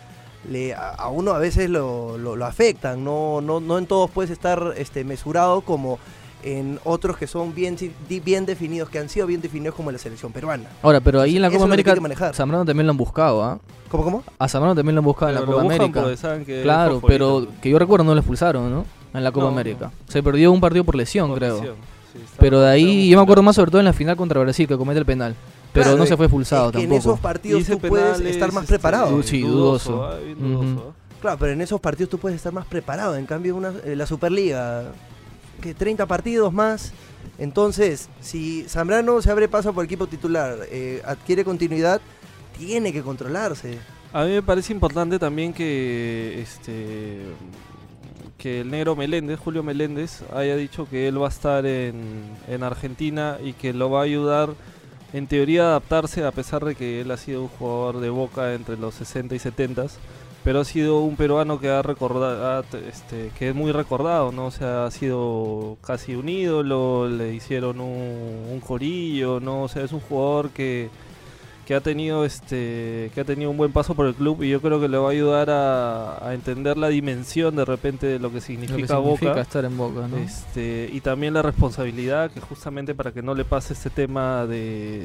le, 0.48 0.74
a, 0.74 0.90
a 0.90 1.08
uno 1.08 1.32
a 1.32 1.38
veces 1.38 1.68
lo, 1.68 2.16
lo- 2.18 2.36
lo 2.36 2.46
afectan. 2.46 3.04
No, 3.04 3.40
no, 3.40 3.60
no 3.60 3.78
en 3.78 3.86
todos 3.86 4.10
puedes 4.10 4.30
estar 4.30 4.74
este, 4.76 5.04
mesurado 5.04 5.60
como 5.62 5.98
en 6.42 6.80
otros 6.84 7.18
que 7.18 7.26
son 7.26 7.54
bien, 7.54 7.76
bien 8.08 8.46
definidos, 8.46 8.88
que 8.88 8.98
han 8.98 9.10
sido 9.10 9.26
bien 9.26 9.42
definidos 9.42 9.74
como 9.74 9.90
la 9.92 9.98
selección 9.98 10.32
peruana. 10.32 10.70
Ahora, 10.82 11.00
pero 11.00 11.20
ahí 11.20 11.36
en 11.36 11.42
la 11.42 11.50
Copa 11.50 11.64
América. 11.64 11.94
Zambrano 12.32 12.64
también 12.64 12.86
lo 12.86 12.92
han 12.92 12.96
buscado, 12.96 13.44
¿ah? 13.44 13.58
¿Cómo, 13.90 14.04
cómo? 14.04 14.24
A 14.38 14.48
Zambrano 14.48 14.74
también 14.74 14.94
lo 14.94 15.00
han 15.00 15.04
buscado 15.04 15.28
en 15.30 15.34
la 15.34 15.44
Copa 15.44 15.60
América. 15.60 16.04
Claro, 16.62 17.02
pero 17.06 17.46
que 17.60 17.68
yo 17.68 17.78
recuerdo 17.78 18.04
no 18.04 18.14
lo 18.14 18.20
expulsaron, 18.20 18.70
¿no? 18.72 18.86
En 19.12 19.22
la 19.24 19.32
Copa 19.32 19.46
No, 19.46 19.52
América. 19.52 19.90
Se 20.08 20.22
perdió 20.22 20.50
un 20.52 20.60
partido 20.60 20.84
por 20.84 20.94
lesión, 20.94 21.28
Por 21.28 21.38
creo. 21.40 21.56
lesión, 21.56 21.76
sí, 22.12 22.18
Pero 22.38 22.60
de 22.60 22.70
ahí, 22.70 23.08
yo 23.08 23.16
me 23.16 23.22
acuerdo 23.22 23.42
más 23.42 23.56
sobre 23.56 23.70
todo 23.70 23.80
en 23.80 23.84
la 23.84 23.92
final 23.92 24.16
contra 24.16 24.40
Brasil, 24.40 24.66
que 24.66 24.76
comete 24.76 24.98
el 24.98 25.06
penal. 25.06 25.34
Pero 25.72 25.84
Claro, 25.84 25.98
no 25.98 26.06
se 26.06 26.16
fue 26.16 26.26
expulsado 26.26 26.66
es 26.66 26.72
que 26.72 26.78
tampoco. 26.78 26.94
en 26.94 27.00
esos 27.00 27.20
partidos 27.20 27.64
tú 27.64 27.78
puedes 27.78 28.20
estar 28.20 28.48
es, 28.48 28.54
más 28.54 28.64
este, 28.64 28.74
preparado. 28.74 29.22
Sí, 29.22 29.40
dudoso. 29.42 30.08
Claro, 31.20 31.36
pero 31.38 31.52
en 31.52 31.60
esos 31.60 31.80
partidos 31.80 32.10
tú 32.10 32.18
puedes 32.18 32.36
estar 32.36 32.52
más 32.52 32.66
preparado. 32.66 33.16
En 33.16 33.26
cambio, 33.26 33.54
una, 33.54 33.72
eh, 33.84 33.94
la 33.94 34.06
Superliga, 34.06 34.84
que 35.60 35.74
30 35.74 36.06
partidos 36.06 36.52
más. 36.52 36.92
Entonces, 37.38 38.08
si 38.20 38.64
Zambrano 38.68 39.20
se 39.22 39.30
abre 39.30 39.48
paso 39.48 39.72
por 39.72 39.84
el 39.84 39.86
equipo 39.86 40.06
titular, 40.06 40.58
eh, 40.70 41.02
adquiere 41.04 41.44
continuidad, 41.44 42.00
tiene 42.58 42.92
que 42.92 43.02
controlarse. 43.02 43.78
A 44.12 44.24
mí 44.24 44.30
me 44.30 44.42
parece 44.42 44.72
importante 44.72 45.18
también 45.18 45.52
que 45.52 46.40
este 46.42 47.20
que 48.40 48.62
el 48.62 48.70
negro 48.70 48.96
Meléndez, 48.96 49.38
Julio 49.38 49.62
Meléndez, 49.62 50.22
haya 50.34 50.56
dicho 50.56 50.88
que 50.88 51.06
él 51.08 51.20
va 51.20 51.26
a 51.26 51.30
estar 51.30 51.66
en, 51.66 52.22
en 52.48 52.62
Argentina 52.62 53.36
y 53.42 53.52
que 53.52 53.72
lo 53.74 53.90
va 53.90 54.00
a 54.00 54.04
ayudar 54.04 54.50
en 55.12 55.26
teoría 55.26 55.64
a 55.64 55.66
adaptarse 55.68 56.24
a 56.24 56.30
pesar 56.30 56.64
de 56.64 56.74
que 56.74 57.00
él 57.00 57.10
ha 57.10 57.16
sido 57.16 57.42
un 57.42 57.48
jugador 57.48 58.00
de 58.00 58.10
boca 58.10 58.54
entre 58.54 58.76
los 58.76 58.94
60 58.94 59.34
y 59.34 59.38
70 59.38 59.86
pero 60.44 60.60
ha 60.60 60.64
sido 60.64 61.00
un 61.00 61.16
peruano 61.16 61.60
que 61.60 61.68
ha 61.68 61.82
recordado 61.82 62.64
este 62.88 63.30
que 63.38 63.50
es 63.50 63.54
muy 63.54 63.72
recordado 63.72 64.32
no 64.32 64.46
o 64.46 64.64
ha 64.64 64.90
sido 64.90 65.76
casi 65.82 66.14
un 66.14 66.28
ídolo 66.28 67.08
le 67.08 67.34
hicieron 67.34 67.80
un, 67.80 68.46
un 68.50 68.60
corillo 68.60 69.40
no 69.40 69.64
o 69.64 69.68
sea 69.68 69.84
es 69.84 69.92
un 69.92 70.00
jugador 70.00 70.50
que 70.50 70.88
que 71.70 71.76
ha 71.76 71.80
tenido 71.80 72.24
este 72.24 73.12
que 73.14 73.20
ha 73.20 73.24
tenido 73.24 73.48
un 73.48 73.56
buen 73.56 73.70
paso 73.70 73.94
por 73.94 74.08
el 74.08 74.16
club 74.16 74.42
y 74.42 74.50
yo 74.50 74.60
creo 74.60 74.80
que 74.80 74.88
le 74.88 74.98
va 74.98 75.06
a 75.06 75.12
ayudar 75.12 75.50
a, 75.50 76.26
a 76.26 76.34
entender 76.34 76.76
la 76.76 76.88
dimensión 76.88 77.54
de 77.54 77.64
repente 77.64 78.08
de 78.08 78.18
lo 78.18 78.30
que 78.30 78.34
Lo 78.34 78.40
que 78.40 78.40
significa, 78.40 78.96
significa 78.96 79.28
Boca 79.30 79.40
estar 79.40 79.64
en 79.64 79.76
Boca, 79.76 80.08
¿no? 80.08 80.16
este, 80.16 80.90
y 80.92 81.00
también 81.00 81.32
la 81.32 81.42
responsabilidad 81.42 82.32
que 82.32 82.40
justamente 82.40 82.92
para 82.92 83.12
que 83.12 83.22
no 83.22 83.36
le 83.36 83.44
pase 83.44 83.74
este 83.74 83.88
tema 83.88 84.46
de, 84.46 84.98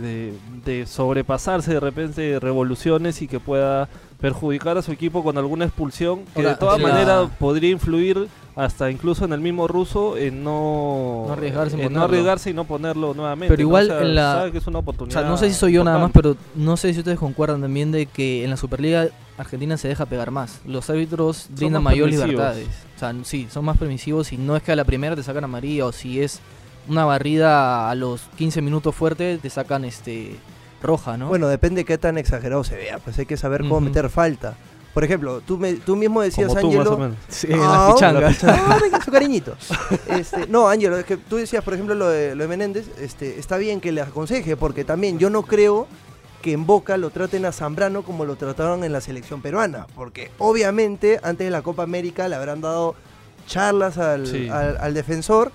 de, 0.00 0.32
de 0.64 0.86
sobrepasarse 0.86 1.74
de 1.74 1.80
repente 1.80 2.22
de 2.22 2.38
revoluciones 2.38 3.20
y 3.20 3.26
que 3.26 3.40
pueda 3.40 3.88
perjudicar 4.20 4.78
a 4.78 4.82
su 4.82 4.92
equipo 4.92 5.24
con 5.24 5.36
alguna 5.36 5.64
expulsión 5.64 6.26
que 6.26 6.42
Ahora, 6.42 6.50
de 6.50 6.56
todas 6.56 6.80
maneras 6.80 7.28
podría 7.40 7.70
influir 7.70 8.28
hasta 8.56 8.90
incluso 8.90 9.24
en 9.24 9.32
el 9.32 9.40
mismo 9.40 9.66
ruso 9.66 10.16
en 10.16 10.44
no, 10.44 11.24
No 11.26 11.32
arriesgarse 11.32 11.74
en 11.76 11.82
en 11.82 11.92
no 11.92 12.02
arriesgarse 12.04 12.50
y 12.50 12.54
no 12.54 12.64
ponerlo 12.64 13.12
nuevamente 13.14 13.48
Pero 13.52 13.62
¿no? 13.62 13.68
igual 13.68 13.84
O 13.90 13.94
sea, 13.94 14.00
en 14.02 14.14
la- 14.14 14.32
sabe 14.34 14.52
que 14.52 14.58
es 14.58 14.66
una 14.66 14.78
O 14.78 14.82
oportunidad 14.82 15.20
sea, 15.20 15.28
no 15.28 15.36
sé 15.36 15.48
si 15.48 15.54
soy 15.54 15.72
yo 15.72 15.82
nada 15.84 15.98
más, 15.98 16.10
pero 16.12 16.36
no 16.54 16.76
sé 16.76 16.92
si 16.92 17.00
ustedes 17.00 17.18
concuerdan 17.18 17.60
también 17.60 17.90
de 17.90 18.06
que 18.06 18.44
en 18.44 18.50
la 18.50 18.56
Superliga 18.56 19.08
Argentina 19.36 19.76
se 19.76 19.88
deja 19.88 20.06
pegar 20.06 20.30
más. 20.30 20.60
Los 20.64 20.88
árbitros 20.88 21.48
brindan 21.50 21.82
permisivos. 21.82 22.28
libertades. 22.28 22.68
O 22.96 22.98
sea, 23.00 23.12
sí, 23.24 23.48
son 23.50 23.64
más 23.64 23.76
permisivos 23.76 24.32
y 24.32 24.36
no 24.36 24.54
es 24.56 24.62
que 24.62 24.70
a 24.70 24.76
la 24.76 24.84
primera 24.84 25.16
te 25.16 25.24
sacan 25.24 25.42
amarilla 25.42 25.86
o 25.86 25.92
si 25.92 26.20
es 26.22 26.38
una 26.86 27.04
barrida 27.04 27.90
a 27.90 27.94
los 27.96 28.20
15 28.36 28.62
minutos 28.62 28.94
fuerte 28.94 29.38
te 29.38 29.50
sacan 29.50 29.84
este 29.84 30.36
roja, 30.82 31.16
¿no? 31.16 31.28
Bueno, 31.28 31.48
depende 31.48 31.80
de 31.80 31.84
qué 31.86 31.98
tan 31.98 32.18
exagerado 32.18 32.62
se 32.62 32.76
vea. 32.76 32.98
Pues 32.98 33.18
hay 33.18 33.26
que 33.26 33.36
saber 33.38 33.62
cómo 33.62 33.80
meter 33.80 34.08
falta. 34.10 34.54
Por 34.94 35.02
ejemplo, 35.04 35.40
tú, 35.40 35.58
me, 35.58 35.74
tú 35.74 35.96
mismo 35.96 36.22
decías, 36.22 36.54
Ángelo. 36.54 37.10
Sí, 37.28 37.48
las 37.48 37.92
pichangas. 37.94 38.42
Venga, 38.80 39.02
su 39.04 39.10
cariñito. 39.10 39.56
Este, 40.08 40.46
no, 40.46 40.68
Ángelo, 40.68 40.96
es 40.96 41.04
que 41.04 41.16
tú 41.16 41.36
decías, 41.36 41.64
por 41.64 41.74
ejemplo, 41.74 41.94
lo 41.96 42.08
de, 42.08 42.34
lo 42.36 42.44
de 42.44 42.48
Menéndez, 42.48 42.86
este, 43.00 43.38
está 43.40 43.56
bien 43.56 43.80
que 43.80 43.90
le 43.92 44.00
aconseje, 44.02 44.56
porque 44.56 44.84
también 44.84 45.18
yo 45.18 45.30
no 45.30 45.42
creo 45.42 45.88
que 46.42 46.52
en 46.52 46.64
Boca 46.66 46.96
lo 46.96 47.10
traten 47.10 47.44
a 47.46 47.52
Zambrano 47.52 48.02
como 48.04 48.24
lo 48.24 48.36
trataron 48.36 48.84
en 48.84 48.92
la 48.92 49.00
selección 49.00 49.42
peruana, 49.42 49.86
porque 49.96 50.30
obviamente 50.38 51.18
antes 51.22 51.46
de 51.46 51.50
la 51.50 51.62
Copa 51.62 51.82
América 51.82 52.28
le 52.28 52.36
habrán 52.36 52.60
dado 52.60 52.94
charlas 53.48 53.98
al, 53.98 54.26
Sí. 54.26 54.48
al- 54.48 54.76
al 54.76 54.94
defensor 54.94 55.50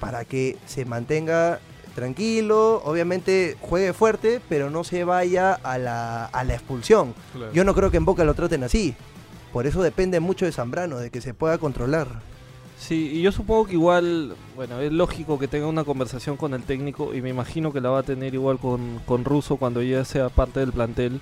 para 0.00 0.24
que 0.24 0.56
se 0.66 0.84
mantenga 0.84 1.58
tranquilo, 1.98 2.80
obviamente 2.84 3.56
juegue 3.60 3.92
fuerte, 3.92 4.40
pero 4.48 4.70
no 4.70 4.84
se 4.84 5.04
vaya 5.04 5.52
a 5.54 5.78
la, 5.78 6.26
a 6.26 6.44
la 6.44 6.54
expulsión. 6.54 7.14
Yo 7.52 7.64
no 7.64 7.74
creo 7.74 7.90
que 7.90 7.96
en 7.96 8.04
Boca 8.04 8.24
lo 8.24 8.34
traten 8.34 8.62
así. 8.62 8.94
Por 9.52 9.66
eso 9.66 9.82
depende 9.82 10.20
mucho 10.20 10.44
de 10.46 10.52
Zambrano, 10.52 10.98
de 10.98 11.10
que 11.10 11.20
se 11.20 11.34
pueda 11.34 11.58
controlar. 11.58 12.06
Sí, 12.78 13.10
y 13.14 13.22
yo 13.22 13.32
supongo 13.32 13.66
que 13.66 13.72
igual, 13.72 14.36
bueno, 14.54 14.80
es 14.80 14.92
lógico 14.92 15.38
que 15.38 15.48
tenga 15.48 15.66
una 15.66 15.82
conversación 15.84 16.36
con 16.36 16.54
el 16.54 16.62
técnico 16.62 17.12
y 17.12 17.20
me 17.20 17.30
imagino 17.30 17.72
que 17.72 17.80
la 17.80 17.90
va 17.90 18.00
a 18.00 18.02
tener 18.04 18.34
igual 18.34 18.58
con, 18.58 19.00
con 19.04 19.24
Russo 19.24 19.56
cuando 19.56 19.82
ya 19.82 20.04
sea 20.04 20.28
parte 20.28 20.60
del 20.60 20.72
plantel. 20.72 21.20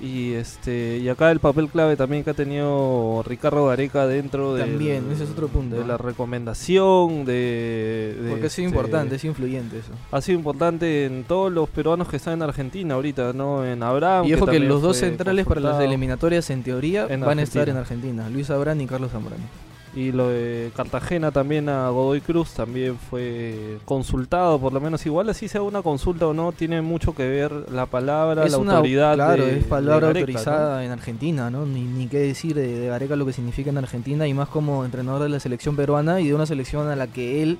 Y 0.00 0.34
este 0.34 0.98
y 0.98 1.08
acá 1.08 1.30
el 1.30 1.40
papel 1.40 1.68
clave 1.68 1.96
también 1.96 2.22
que 2.22 2.30
ha 2.30 2.34
tenido 2.34 3.22
Ricardo 3.26 3.66
Gareca 3.66 4.06
dentro 4.06 4.54
de 4.54 4.64
También, 4.64 5.10
ese 5.10 5.24
es 5.24 5.30
otro 5.30 5.48
punto, 5.48 5.74
de 5.74 5.82
¿no? 5.82 5.88
la 5.88 5.96
recomendación 5.96 7.24
de, 7.24 8.16
de, 8.20 8.30
Porque 8.30 8.46
ha 8.46 8.50
sido 8.50 8.68
este, 8.68 8.76
importante, 8.78 9.16
es 9.16 9.24
influyente 9.24 9.78
eso. 9.78 9.92
ha 10.12 10.20
sido 10.20 10.38
importante 10.38 11.06
en 11.06 11.24
todos 11.24 11.52
los 11.52 11.68
peruanos 11.68 12.08
que 12.08 12.16
están 12.16 12.34
en 12.34 12.42
Argentina 12.42 12.94
ahorita, 12.94 13.32
¿no? 13.32 13.64
En 13.64 13.82
Abraham. 13.82 14.26
Y 14.26 14.34
ojo 14.34 14.46
que 14.46 14.60
los 14.60 14.82
dos 14.82 14.98
centrales 14.98 15.46
para 15.46 15.60
las 15.60 15.80
eliminatorias 15.80 16.48
en 16.50 16.62
teoría 16.62 17.06
En 17.08 17.20
van 17.20 17.38
a 17.38 17.42
estar 17.42 17.68
en 17.68 17.76
Argentina. 17.76 18.28
Luis 18.30 18.50
Abrán 18.50 18.80
y 18.80 18.86
Carlos 18.86 19.10
Zambrano. 19.10 19.67
Y 19.96 20.12
lo 20.12 20.28
de 20.28 20.70
Cartagena 20.76 21.32
también 21.32 21.68
a 21.68 21.88
Godoy 21.88 22.20
Cruz 22.20 22.50
también 22.52 22.96
fue 22.98 23.78
consultado, 23.84 24.58
por 24.60 24.72
lo 24.72 24.80
menos 24.80 25.04
igual 25.06 25.28
así 25.30 25.48
sea 25.48 25.62
una 25.62 25.82
consulta 25.82 26.26
o 26.26 26.34
no, 26.34 26.52
tiene 26.52 26.82
mucho 26.82 27.14
que 27.14 27.26
ver 27.26 27.50
la 27.72 27.86
palabra, 27.86 28.44
es 28.44 28.52
la 28.52 28.58
una, 28.58 28.76
autoridad. 28.76 29.14
claro, 29.14 29.46
de- 29.46 29.58
es 29.58 29.64
palabra 29.64 30.08
de 30.08 30.12
Gareca, 30.12 30.20
autorizada 30.38 30.84
en 30.84 30.92
Argentina, 30.92 31.50
¿no? 31.50 31.64
Ni, 31.66 31.80
ni 31.82 32.06
qué 32.06 32.18
decir 32.18 32.54
de, 32.54 32.78
de 32.78 32.86
Gareca 32.88 33.16
lo 33.16 33.24
que 33.26 33.32
significa 33.32 33.70
en 33.70 33.78
Argentina 33.78 34.26
y 34.28 34.34
más 34.34 34.48
como 34.48 34.84
entrenador 34.84 35.22
de 35.22 35.30
la 35.30 35.40
selección 35.40 35.74
peruana 35.74 36.20
y 36.20 36.28
de 36.28 36.34
una 36.34 36.46
selección 36.46 36.88
a 36.88 36.94
la 36.94 37.06
que 37.06 37.42
él 37.42 37.58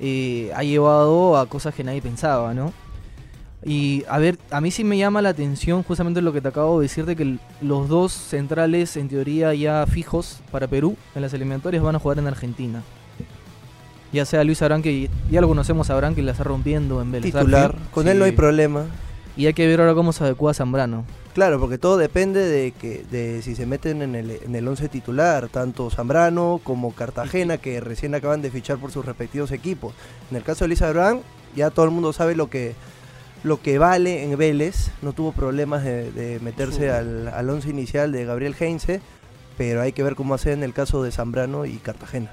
eh, 0.00 0.50
ha 0.56 0.64
llevado 0.64 1.38
a 1.38 1.46
cosas 1.46 1.74
que 1.74 1.84
nadie 1.84 2.02
pensaba, 2.02 2.52
¿no? 2.54 2.72
Y 3.64 4.04
a 4.08 4.18
ver, 4.18 4.38
a 4.50 4.60
mí 4.60 4.70
sí 4.70 4.82
me 4.82 4.98
llama 4.98 5.22
la 5.22 5.28
atención 5.28 5.82
justamente 5.82 6.20
lo 6.20 6.32
que 6.32 6.40
te 6.40 6.48
acabo 6.48 6.80
de 6.80 6.86
decir 6.86 7.04
de 7.06 7.14
que 7.14 7.38
los 7.60 7.88
dos 7.88 8.12
centrales 8.12 8.96
en 8.96 9.08
teoría 9.08 9.54
ya 9.54 9.86
fijos 9.86 10.40
para 10.50 10.66
Perú 10.66 10.96
en 11.14 11.22
las 11.22 11.32
eliminatorias 11.32 11.82
van 11.82 11.94
a 11.94 11.98
jugar 12.00 12.18
en 12.18 12.26
Argentina. 12.26 12.82
Ya 14.12 14.26
sea 14.26 14.44
Luis 14.44 14.60
Abrán, 14.62 14.82
que 14.82 15.08
ya 15.30 15.40
lo 15.40 15.48
conocemos 15.48 15.88
a 15.88 15.94
Abrán, 15.94 16.14
que 16.14 16.22
la 16.22 16.32
está 16.32 16.44
rompiendo 16.44 17.00
en 17.00 17.12
Vélez. 17.12 17.32
Titular, 17.32 17.74
con 17.92 18.08
él 18.08 18.18
no 18.18 18.24
hay 18.24 18.32
problema. 18.32 18.84
Y 19.36 19.46
hay 19.46 19.54
que 19.54 19.66
ver 19.66 19.80
ahora 19.80 19.94
cómo 19.94 20.12
se 20.12 20.24
adecua 20.24 20.52
Zambrano. 20.52 21.06
Claro, 21.32 21.58
porque 21.58 21.78
todo 21.78 21.96
depende 21.96 22.40
de 22.40 22.72
que 22.72 23.04
de 23.10 23.40
si 23.40 23.54
se 23.54 23.64
meten 23.64 24.02
en 24.02 24.14
el, 24.14 24.30
en 24.30 24.54
el 24.54 24.68
11 24.68 24.88
titular, 24.90 25.48
tanto 25.48 25.88
Zambrano 25.88 26.60
como 26.62 26.94
Cartagena, 26.94 27.56
que 27.56 27.80
recién 27.80 28.14
acaban 28.14 28.42
de 28.42 28.50
fichar 28.50 28.76
por 28.76 28.90
sus 28.90 29.06
respectivos 29.06 29.50
equipos. 29.50 29.94
En 30.30 30.36
el 30.36 30.42
caso 30.42 30.64
de 30.64 30.66
Elisa 30.66 30.88
Abraham, 30.88 31.20
ya 31.56 31.70
todo 31.70 31.86
el 31.86 31.90
mundo 31.90 32.12
sabe 32.12 32.34
lo 32.34 32.50
que 32.50 32.74
lo 33.44 33.60
que 33.60 33.78
vale 33.78 34.24
en 34.24 34.36
Vélez, 34.38 34.90
no 35.02 35.12
tuvo 35.12 35.32
problemas 35.32 35.84
de, 35.84 36.12
de 36.12 36.40
meterse 36.40 36.80
Sí. 36.80 36.84
al, 36.86 37.28
al 37.28 37.50
11 37.50 37.70
inicial 37.70 38.12
de 38.12 38.24
Gabriel 38.24 38.54
Heinze, 38.58 39.00
pero 39.58 39.80
hay 39.82 39.92
que 39.92 40.02
ver 40.02 40.14
cómo 40.14 40.34
hace 40.34 40.52
en 40.52 40.62
el 40.62 40.72
caso 40.72 41.02
de 41.02 41.10
Zambrano 41.12 41.66
y 41.66 41.76
Cartagena. 41.78 42.30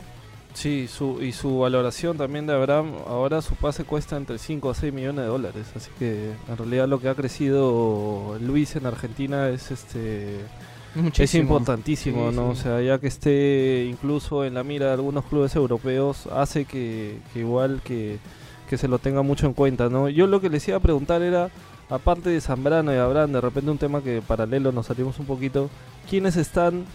Sí, 0.53 0.87
su, 0.87 1.21
y 1.21 1.31
su 1.31 1.59
valoración 1.59 2.17
también 2.17 2.47
de 2.47 2.53
Abraham, 2.53 2.93
ahora 3.07 3.41
su 3.41 3.55
pase 3.55 3.83
cuesta 3.83 4.17
entre 4.17 4.39
5 4.39 4.69
a 4.71 4.73
6 4.75 4.91
millones 4.91 5.21
de 5.25 5.27
dólares, 5.29 5.67
así 5.75 5.91
que 5.99 6.31
en 6.49 6.57
realidad 6.57 6.87
lo 6.87 6.99
que 6.99 7.07
ha 7.07 7.15
crecido 7.15 8.37
Luis 8.41 8.75
en 8.75 8.85
Argentina 8.87 9.49
es 9.49 9.69
este 9.71 10.39
es 11.17 11.35
importantísimo, 11.35 12.31
Sí, 12.31 12.35
¿no? 12.35 12.55
sí. 12.55 12.59
O 12.59 12.63
sea, 12.63 12.81
ya 12.81 12.97
que 12.99 13.07
esté 13.07 13.85
incluso 13.89 14.43
en 14.43 14.55
la 14.55 14.63
mira 14.63 14.87
de 14.87 14.93
algunos 14.93 15.23
clubes 15.25 15.55
europeos, 15.55 16.25
hace 16.27 16.65
que, 16.65 17.19
que 17.31 17.39
igual 17.39 17.81
que, 17.83 18.17
que 18.69 18.77
se 18.77 18.87
lo 18.87 18.99
tenga 18.99 19.23
mucho 19.23 19.47
en 19.47 19.53
cuenta, 19.53 19.89
¿no? 19.89 20.09
Yo 20.09 20.27
lo 20.27 20.39
que 20.39 20.49
les 20.49 20.67
iba 20.67 20.77
a 20.77 20.79
preguntar 20.79 21.23
era, 21.23 21.49
aparte 21.89 22.29
de 22.29 22.39
Zambrano 22.39 22.93
y 22.93 22.97
Abraham, 22.97 23.31
de 23.31 23.41
repente 23.41 23.71
un 23.71 23.79
tema 23.79 24.01
que 24.01 24.21
paralelo 24.21 24.71
nos 24.71 24.85
salimos 24.85 25.17
un 25.17 25.25
poquito, 25.25 25.71
¿quiénes 26.07 26.37
están, 26.37 26.85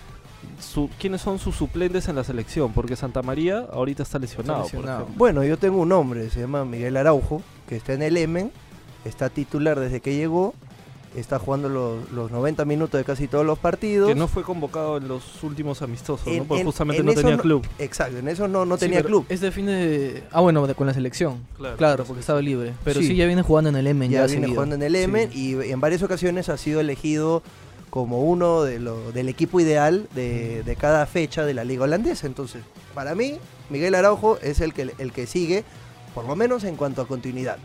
su, 0.61 0.89
quiénes 1.01 1.21
son 1.21 1.41
sus 1.41 1.57
suplentes 1.57 2.07
en 2.09 2.15
la 2.15 2.23
selección? 2.23 2.73
Porque 2.73 2.95
Santa 2.95 3.23
María 3.23 3.67
ahorita 3.73 4.05
está 4.05 4.21
lesionado, 4.21 4.61
por 4.61 4.67
lesionado. 4.67 4.99
ejemplo. 5.01 5.19
Bueno, 5.19 5.43
yo 5.43 5.59
tengo 5.59 5.79
un 5.79 5.89
nombre, 5.89 6.31
se 6.31 6.41
llama 6.41 6.65
Miguel 6.65 6.97
Araujo, 6.97 7.43
que 7.69 7.75
está 7.75 7.93
en 7.93 8.03
el 8.03 8.17
Emen, 8.17 8.53
está 9.05 9.29
titular 9.29 9.81
desde 9.81 10.01
que 10.01 10.15
llegó, 10.15 10.55
está 11.15 11.39
jugando 11.39 11.69
los, 11.69 12.11
los 12.13 12.31
90 12.31 12.65
minutos 12.65 12.99
de 12.99 13.05
casi 13.05 13.29
todos 13.29 13.47
los 13.47 13.59
partidos. 13.59 14.09
Que 14.09 14.15
no 14.15 14.27
fue 14.29 14.43
convocado 14.43 14.97
en 14.97 15.09
los 15.09 15.43
últimos 15.43 15.81
amistosos, 15.83 16.27
¿no? 16.27 16.45
Porque 16.45 16.61
en- 16.61 16.67
justamente 16.67 17.01
en 17.01 17.07
no 17.07 17.15
tenía 17.15 17.37
no- 17.37 17.43
club. 17.43 17.67
Exacto, 17.79 18.19
en 18.19 18.29
eso 18.29 18.49
no, 18.49 18.65
no 18.67 18.77
Sí, 18.77 18.81
tenía 18.81 19.03
club. 19.03 19.25
Este 19.29 19.51
fin 19.51 19.67
de... 19.67 20.25
Ah, 20.33 20.41
bueno, 20.41 20.67
de- 20.67 20.75
con 20.75 20.87
la 20.87 20.95
selección. 20.95 21.39
Claro, 21.57 21.77
Claro, 21.77 22.05
porque 22.05 22.21
estaba 22.21 22.41
libre. 22.43 22.73
Pero 22.85 23.01
sí, 23.01 23.09
Sí. 23.09 23.17
ya 23.17 23.27
viene 23.27 23.43
jugando 23.43 23.71
en 23.71 23.77
el 23.77 23.87
Emen. 23.87 24.11
Ya 24.11 24.21
Ya, 24.21 24.27
viene 24.27 24.41
seguido. 24.43 24.55
jugando 24.55 24.75
en 24.75 24.83
el 24.83 24.95
Emen 24.97 25.31
y 25.33 25.55
en 25.71 25.81
varias 25.81 26.03
ocasiones 26.03 26.49
ha 26.49 26.57
sido 26.57 26.81
elegido 26.81 27.43
como 27.91 28.23
uno 28.25 28.63
de 28.65 28.81
lo- 28.81 29.13
del 29.13 29.29
equipo 29.29 29.61
ideal 29.61 30.09
de, 30.17 30.63
de 30.65 30.77
cada 30.77 31.07
fecha 31.07 31.45
de 31.45 31.55
la 31.55 31.63
liga 31.65 31.85
holandesa. 31.85 32.27
Entonces, 32.27 32.63
para 32.93 33.15
mí, 33.15 33.37
Miguel 33.71 33.95
Araujo 33.95 34.39
es 34.43 34.61
el 34.61 34.75
que, 34.75 34.91
el 34.99 35.13
que 35.13 35.27
sigue, 35.29 35.63
por 36.13 36.25
lo 36.27 36.35
menos 36.35 36.65
en 36.65 36.75
cuanto 36.77 37.03
a 37.03 37.07
continuidad. 37.07 37.59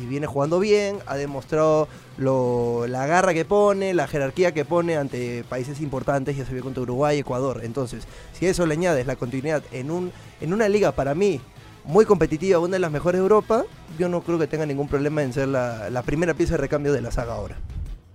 Y 0.00 0.06
viene 0.06 0.26
jugando 0.26 0.58
bien, 0.58 0.98
ha 1.06 1.16
demostrado 1.16 1.88
la 2.16 3.06
garra 3.06 3.34
que 3.34 3.44
pone, 3.44 3.94
la 3.94 4.06
jerarquía 4.06 4.52
que 4.52 4.64
pone 4.64 4.96
ante 4.96 5.44
países 5.44 5.80
importantes, 5.80 6.36
ya 6.36 6.46
se 6.46 6.52
vio 6.54 6.62
contra 6.62 6.82
Uruguay, 6.82 7.18
Ecuador. 7.18 7.60
Entonces, 7.62 8.04
si 8.32 8.46
eso 8.46 8.66
le 8.66 8.74
añades 8.74 9.06
la 9.06 9.16
continuidad 9.16 9.62
en, 9.70 9.90
un, 9.90 10.12
en 10.40 10.52
una 10.52 10.68
liga 10.68 10.92
para 10.92 11.14
mí 11.14 11.40
muy 11.84 12.06
competitiva, 12.06 12.58
una 12.58 12.74
de 12.74 12.78
las 12.78 12.92
mejores 12.92 13.18
de 13.18 13.22
Europa, 13.22 13.64
yo 13.98 14.08
no 14.08 14.22
creo 14.22 14.38
que 14.38 14.46
tenga 14.46 14.66
ningún 14.66 14.88
problema 14.88 15.22
en 15.22 15.32
ser 15.32 15.48
la 15.48 16.02
primera 16.06 16.34
pieza 16.34 16.54
de 16.54 16.58
recambio 16.58 16.92
de 16.92 17.02
la 17.02 17.10
saga 17.10 17.34
ahora. 17.34 17.58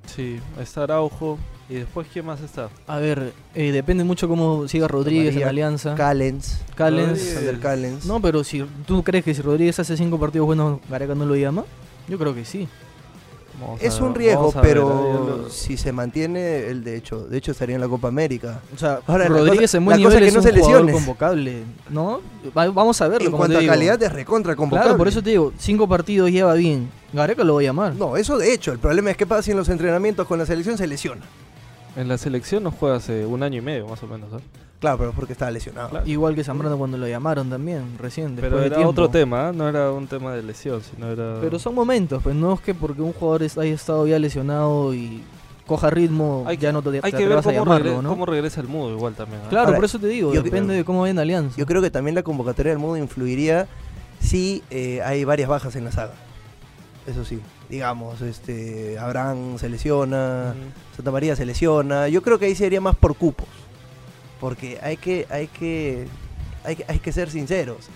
Sí, 0.07 0.39
está 0.59 0.83
Araujo. 0.83 1.37
¿Y 1.69 1.75
después 1.75 2.07
quién 2.11 2.25
más 2.25 2.41
está? 2.41 2.69
A 2.87 2.97
ver, 2.97 3.33
eh, 3.53 3.71
depende 3.73 4.05
mucho 4.05 4.29
cómo 4.29 4.67
siga 4.69 4.87
Rodríguez 4.87 5.33
María, 5.33 5.41
en 5.43 5.49
Alianza. 5.49 5.95
Callens, 5.95 6.61
Callens. 6.75 7.21
Sander 7.21 7.59
Callens. 7.59 8.05
No, 8.05 8.21
pero 8.21 8.43
si 8.43 8.65
tú 8.85 9.03
crees 9.03 9.25
que 9.25 9.33
si 9.33 9.41
Rodríguez 9.41 9.77
hace 9.79 9.97
cinco 9.97 10.17
partidos 10.17 10.47
buenos, 10.47 10.79
Gareca 10.89 11.13
no 11.13 11.25
lo 11.25 11.35
llama, 11.35 11.65
yo 12.07 12.17
creo 12.17 12.33
que 12.33 12.45
sí. 12.45 12.69
Vamos 13.59 13.81
es 13.81 13.99
un 13.99 14.13
riesgo, 14.13 14.51
ver, 14.51 14.61
pero 14.61 15.49
si 15.49 15.77
se 15.77 15.91
mantiene, 15.91 16.67
él 16.67 16.83
de 16.83 16.95
hecho, 16.95 17.21
de 17.27 17.37
hecho 17.39 17.51
estaría 17.53 17.73
en 17.75 17.81
la 17.81 17.87
Copa 17.87 18.07
América. 18.07 18.61
O 18.75 18.77
sea, 18.77 18.99
Ahora, 19.07 19.27
Rodríguez 19.27 19.73
en 19.73 19.83
buen 19.85 19.97
nivel 19.97 20.13
es 20.13 20.19
que 20.25 20.31
no 20.31 20.39
un 20.39 20.43
se 20.43 20.59
jugador 20.59 20.91
convocable, 20.91 21.63
¿no? 21.89 22.21
Va- 22.55 22.69
vamos 22.69 23.01
a 23.01 23.07
verlo, 23.07 23.29
En 23.29 23.35
cuanto 23.35 23.57
a 23.57 23.61
digo. 23.61 23.71
calidad 23.73 24.01
es 24.03 24.11
recontra 24.13 24.55
convocable. 24.55 24.85
Claro, 24.89 24.97
por 24.97 25.07
eso 25.07 25.23
te 25.23 25.31
digo, 25.31 25.51
cinco 25.57 25.87
partidos 25.87 26.29
lleva 26.29 26.53
bien. 26.53 26.89
Gareca 27.13 27.43
lo 27.43 27.55
va 27.55 27.61
a 27.61 27.63
llamar. 27.63 27.95
No, 27.95 28.15
eso 28.15 28.37
de 28.37 28.53
hecho, 28.53 28.71
el 28.71 28.79
problema 28.79 29.09
es 29.11 29.17
que 29.17 29.25
pasa 29.25 29.41
si 29.41 29.51
en 29.51 29.57
los 29.57 29.69
entrenamientos 29.69 30.27
con 30.27 30.37
la 30.37 30.45
selección 30.45 30.77
se 30.77 30.85
lesiona. 30.85 31.21
En 31.97 32.07
la 32.07 32.17
selección 32.17 32.63
nos 32.63 32.75
juega 32.75 32.95
hace 32.95 33.25
un 33.25 33.43
año 33.43 33.57
y 33.57 33.61
medio 33.61 33.87
más 33.87 34.01
o 34.03 34.07
menos. 34.07 34.31
¿eh? 34.33 34.43
Claro, 34.79 34.97
pero 34.99 35.09
es 35.09 35.15
porque 35.15 35.33
estaba 35.33 35.49
lesionado. 35.51 35.89
Claro. 35.89 36.07
Igual 36.07 36.35
que 36.35 36.43
Zambrano 36.43 36.77
cuando 36.77 36.97
lo 36.97 37.07
llamaron 37.07 37.49
también, 37.49 37.97
recién. 37.97 38.35
después 38.35 38.49
Pero 38.51 38.59
de 38.61 38.67
era 38.67 38.75
tiempo. 38.75 38.91
otro 38.91 39.09
tema, 39.09 39.49
¿eh? 39.49 39.53
no 39.55 39.67
era 39.67 39.91
un 39.91 40.05
tema 40.07 40.33
de 40.33 40.43
lesión, 40.43 40.81
sino 40.83 41.07
era... 41.07 41.37
Pero 41.41 41.57
son 41.57 41.73
momentos, 41.73 42.21
pues 42.21 42.35
no 42.35 42.53
es 42.53 42.61
que 42.61 42.75
porque 42.75 43.01
un 43.01 43.11
jugador 43.13 43.41
es- 43.43 43.57
haya 43.57 43.73
estado 43.73 44.05
ya 44.05 44.19
lesionado 44.19 44.93
y 44.93 45.23
coja 45.65 45.89
ritmo, 45.89 46.43
Hay 46.47 46.57
ya 46.57 46.71
no 46.71 46.81
te, 46.83 46.89
Hay 47.01 47.11
te 47.11 47.17
que 47.17 47.27
ver 47.27 47.41
cómo, 47.41 47.51
llamarlo, 47.51 47.91
regre- 47.97 48.01
¿no? 48.03 48.09
cómo 48.09 48.25
regresa 48.27 48.61
el 48.61 48.67
mudo 48.67 48.91
igual 48.93 49.15
también. 49.15 49.41
¿eh? 49.41 49.45
Claro, 49.49 49.65
Ahora, 49.69 49.77
por 49.79 49.85
eso 49.85 49.97
te 49.99 50.07
digo, 50.07 50.31
depende 50.31 50.67
creo- 50.67 50.77
de 50.77 50.85
cómo 50.85 51.01
vayan 51.01 51.17
Alianza. 51.19 51.57
Yo 51.57 51.65
creo 51.65 51.81
que 51.81 51.89
también 51.89 52.13
la 52.13 52.21
convocatoria 52.21 52.71
del 52.71 52.79
mundo 52.79 52.97
influiría 52.97 53.67
si 54.19 54.61
eh, 54.69 55.01
hay 55.03 55.23
varias 55.25 55.49
bajas 55.49 55.75
en 55.75 55.85
la 55.85 55.91
saga. 55.91 56.13
Eso 57.07 57.25
sí, 57.25 57.39
digamos, 57.69 58.21
este 58.21 58.97
Abraham 58.99 59.57
se 59.59 59.69
lesiona. 59.69 60.55
Santa 60.95 61.11
María 61.11 61.35
se 61.35 61.45
lesiona. 61.45 62.07
Yo 62.07 62.21
creo 62.21 62.39
que 62.39 62.45
ahí 62.45 62.55
sería 62.55 62.81
más 62.81 62.95
por 62.95 63.15
cupos. 63.15 63.47
Porque 64.39 64.79
hay 64.81 64.97
que, 64.97 65.25
hay 65.29 65.47
que, 65.47 66.07
hay 66.63 66.75
que, 66.75 66.85
hay 66.87 66.99
que 66.99 67.11
ser 67.11 67.29
sinceros. 67.31 67.87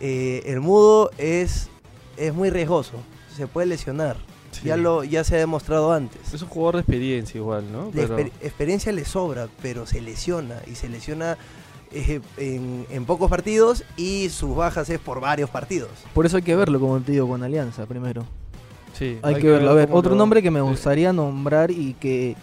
Eh, 0.00 0.42
el 0.46 0.60
mudo 0.60 1.10
es, 1.18 1.68
es 2.16 2.34
muy 2.34 2.50
riesgoso. 2.50 2.94
Se 3.36 3.46
puede 3.46 3.66
lesionar. 3.68 4.16
Sí. 4.50 4.62
Ya, 4.64 4.76
lo, 4.76 5.04
ya 5.04 5.22
se 5.24 5.36
ha 5.36 5.38
demostrado 5.38 5.92
antes. 5.92 6.32
Es 6.34 6.42
un 6.42 6.48
jugador 6.48 6.76
de 6.76 6.80
experiencia 6.80 7.38
igual, 7.38 7.70
¿no? 7.70 7.86
La 7.86 7.92
Pero- 7.92 8.18
exper- 8.18 8.32
experiencia 8.42 8.92
le 8.92 9.04
sobra, 9.04 9.48
pero 9.62 9.86
se 9.86 10.00
lesiona. 10.00 10.56
Y 10.66 10.74
se 10.74 10.88
lesiona 10.88 11.36
eh, 11.92 12.20
en, 12.38 12.86
en 12.90 13.04
pocos 13.04 13.30
partidos 13.30 13.84
y 13.96 14.30
sus 14.30 14.56
bajas 14.56 14.88
es 14.90 14.98
por 14.98 15.20
varios 15.20 15.48
partidos. 15.50 15.90
Por 16.14 16.26
eso 16.26 16.38
hay 16.38 16.42
que 16.42 16.56
verlo, 16.56 16.80
como 16.80 16.98
te 17.00 17.12
digo, 17.12 17.28
con 17.28 17.42
Alianza 17.44 17.86
primero. 17.86 18.24
Sí, 18.98 19.18
Hay, 19.22 19.36
que 19.36 19.48
verlo. 19.50 19.70
A 19.70 19.74
ver, 19.74 19.88
otro 19.92 20.10
lo- 20.12 20.16
nombre 20.18 20.42
que 20.42 20.50
me 20.50 20.60
sí. 20.60 20.66
gustaría 20.66 21.12
nombrar 21.12 21.70
y 21.70 21.94
que 21.94 22.36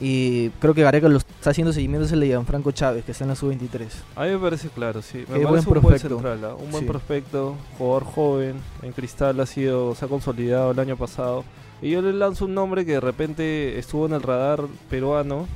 Y 0.00 0.48
creo 0.58 0.74
que 0.74 0.82
Gareca 0.82 1.06
lo 1.08 1.18
está 1.18 1.50
haciendo 1.50 1.72
seguimiento 1.72 2.06
es 2.06 2.12
el 2.12 2.20
de 2.20 2.26
Gianfranco 2.28 2.72
Chávez, 2.72 3.04
que 3.04 3.12
está 3.12 3.22
en 3.24 3.28
la 3.28 3.36
sub-23. 3.36 3.86
A 4.16 4.24
mí 4.24 4.30
me 4.30 4.38
parece 4.38 4.68
claro, 4.68 5.00
sí. 5.02 5.18
Me 5.18 5.24
parece 5.24 5.44
buen 5.46 5.58
un 5.60 5.64
buen 5.64 5.80
prospecto. 5.82 6.08
central, 6.16 6.44
¿ah? 6.44 6.54
un 6.54 6.70
buen 6.72 6.82
Sí. 6.84 6.88
prospecto, 6.90 7.56
jugador 7.78 8.04
joven, 8.04 8.54
en 8.82 8.92
Cristal 8.92 9.38
ha 9.38 9.46
sido, 9.46 9.94
se 9.94 10.04
ha 10.04 10.08
consolidado 10.08 10.72
el 10.72 10.78
año 10.80 10.96
pasado. 10.96 11.44
Y 11.82 11.90
yo 11.90 12.02
le 12.02 12.12
lanzo 12.14 12.46
un 12.46 12.54
nombre 12.54 12.84
que 12.86 12.92
de 12.92 13.00
repente 13.00 13.78
estuvo 13.78 14.06
en 14.06 14.14
el 14.14 14.22
radar 14.22 14.62
peruano 14.90 15.46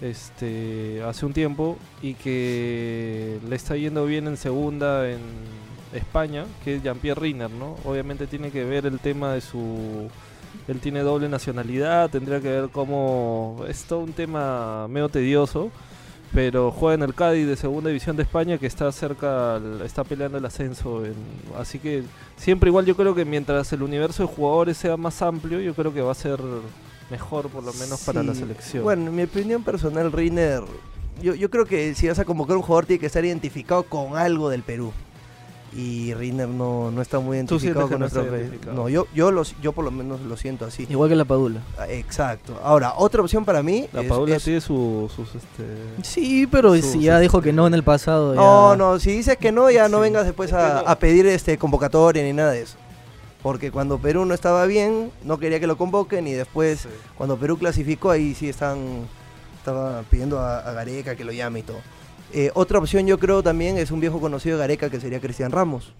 este 0.00 1.02
hace 1.04 1.26
un 1.26 1.32
tiempo 1.32 1.76
y 2.02 2.14
que 2.14 3.38
le 3.48 3.56
está 3.56 3.76
yendo 3.76 4.06
bien 4.06 4.26
en 4.28 4.36
segunda 4.36 5.08
en 5.10 5.18
España, 5.92 6.44
que 6.64 6.76
es 6.76 6.82
Jean-Pierre 6.82 7.20
Riner, 7.20 7.50
¿no? 7.50 7.76
Obviamente 7.84 8.26
tiene 8.26 8.50
que 8.50 8.64
ver 8.64 8.86
el 8.86 8.98
tema 9.00 9.32
de 9.32 9.40
su 9.40 10.08
él 10.66 10.80
tiene 10.80 11.00
doble 11.00 11.28
nacionalidad, 11.28 12.10
tendría 12.10 12.40
que 12.40 12.48
ver 12.48 12.68
cómo 12.70 13.64
es 13.68 13.84
todo 13.84 14.00
un 14.00 14.12
tema 14.12 14.86
medio 14.88 15.08
tedioso, 15.08 15.70
pero 16.34 16.70
juega 16.70 16.94
en 16.94 17.02
el 17.02 17.14
Cádiz 17.14 17.46
de 17.46 17.56
segunda 17.56 17.88
división 17.88 18.16
de 18.16 18.22
España 18.22 18.58
que 18.58 18.66
está 18.66 18.90
cerca, 18.92 19.58
está 19.84 20.04
peleando 20.04 20.36
el 20.38 20.44
ascenso, 20.44 21.04
en- 21.06 21.14
así 21.58 21.78
que 21.78 22.02
siempre 22.36 22.68
igual 22.68 22.84
yo 22.84 22.96
creo 22.96 23.14
que 23.14 23.24
mientras 23.24 23.72
el 23.72 23.82
universo 23.82 24.24
de 24.26 24.28
jugadores 24.34 24.76
sea 24.76 24.96
más 24.98 25.22
amplio, 25.22 25.60
yo 25.60 25.74
creo 25.74 25.92
que 25.94 26.02
va 26.02 26.12
a 26.12 26.14
ser 26.14 26.38
mejor 27.10 27.48
por 27.48 27.64
lo 27.64 27.72
menos 27.74 28.00
para 28.04 28.22
la 28.22 28.34
selección. 28.34 28.84
Bueno, 28.84 29.06
en 29.08 29.16
mi 29.16 29.22
opinión 29.22 29.62
personal, 29.62 30.12
Riner, 30.12 30.62
yo, 31.22 31.34
yo 31.34 31.48
creo 31.50 31.64
que 31.64 31.94
si 31.94 32.08
vas 32.08 32.18
a 32.18 32.24
convocar 32.26 32.56
un 32.56 32.62
jugador 32.62 32.84
tiene 32.84 33.00
que 33.00 33.06
estar 33.06 33.24
identificado 33.24 33.82
con 33.84 34.16
algo 34.16 34.50
del 34.50 34.62
Perú. 34.62 34.92
Y 35.76 36.14
Riner 36.14 36.48
no, 36.48 36.90
no 36.90 37.02
está 37.02 37.18
muy 37.20 37.36
identificado 37.36 37.88
con 37.90 38.00
no. 38.00 38.08
No, 38.72 38.88
yo, 38.88 39.06
yo, 39.14 39.30
los, 39.30 39.54
yo 39.60 39.72
por 39.72 39.84
lo 39.84 39.90
menos 39.90 40.20
lo 40.22 40.36
siento 40.38 40.64
así. 40.64 40.86
Igual 40.88 41.10
que 41.10 41.14
la 41.16 41.26
Padula. 41.26 41.60
Ah, 41.78 41.86
Exacto. 41.88 42.58
Ahora, 42.64 42.94
otra 42.96 43.20
opción 43.20 43.44
para 43.44 43.62
mí 43.62 43.86
la 43.92 44.00
es- 44.00 44.08
Paula 44.08 44.36
es- 44.36 44.44
tiene 44.44 44.60
su- 44.62 45.10
sus 45.14 45.28
este 45.34 45.64
Sí, 46.02 46.46
pero 46.50 46.74
Su- 46.74 46.80
si 46.82 47.00
ya 47.02 47.16
su- 47.16 47.20
dijo 47.20 47.42
que 47.42 47.52
no 47.52 47.66
en 47.66 47.74
el 47.74 47.82
pasado. 47.82 48.34
No, 48.34 48.72
ya- 48.72 48.76
no, 48.78 48.98
si 48.98 49.12
dices 49.12 49.36
que 49.36 49.52
no, 49.52 49.70
ya 49.70 49.88
no 49.90 49.98
Sí. 49.98 50.02
vengas 50.04 50.24
después 50.24 50.52
a, 50.54 50.98
pedir 50.98 51.26
este 51.26 51.58
convocatoria 51.58 52.22
ni 52.22 52.32
nada 52.32 52.52
de 52.52 52.62
eso. 52.62 52.76
Porque 53.42 53.70
cuando 53.70 53.98
Perú 53.98 54.24
no 54.24 54.34
estaba 54.34 54.64
bien, 54.64 55.12
no 55.22 55.38
quería 55.38 55.60
que 55.60 55.66
lo 55.66 55.76
convoquen 55.76 56.26
y 56.26 56.32
después, 56.32 56.80
Sí. 56.80 56.88
cuando 57.16 57.36
Perú 57.36 57.58
clasificó, 57.58 58.10
ahí 58.10 58.34
sí 58.34 58.48
están, 58.48 59.06
estaba 59.58 60.02
pidiendo 60.10 60.40
a, 60.40 60.58
a 60.60 60.72
Gareca 60.72 61.14
que 61.14 61.24
lo 61.24 61.32
llame 61.32 61.60
y 61.60 61.62
todo. 61.62 61.78
Eh, 62.32 62.50
otra 62.54 62.78
opción 62.78 63.06
yo 63.06 63.18
creo 63.18 63.42
también 63.42 63.78
es 63.78 63.90
un 63.90 64.00
viejo 64.00 64.20
conocido 64.20 64.56
de 64.56 64.60
Gareca 64.62 64.90
que 64.90 65.00
sería 65.00 65.20
Cristian 65.20 65.50
Ramos. 65.50 65.92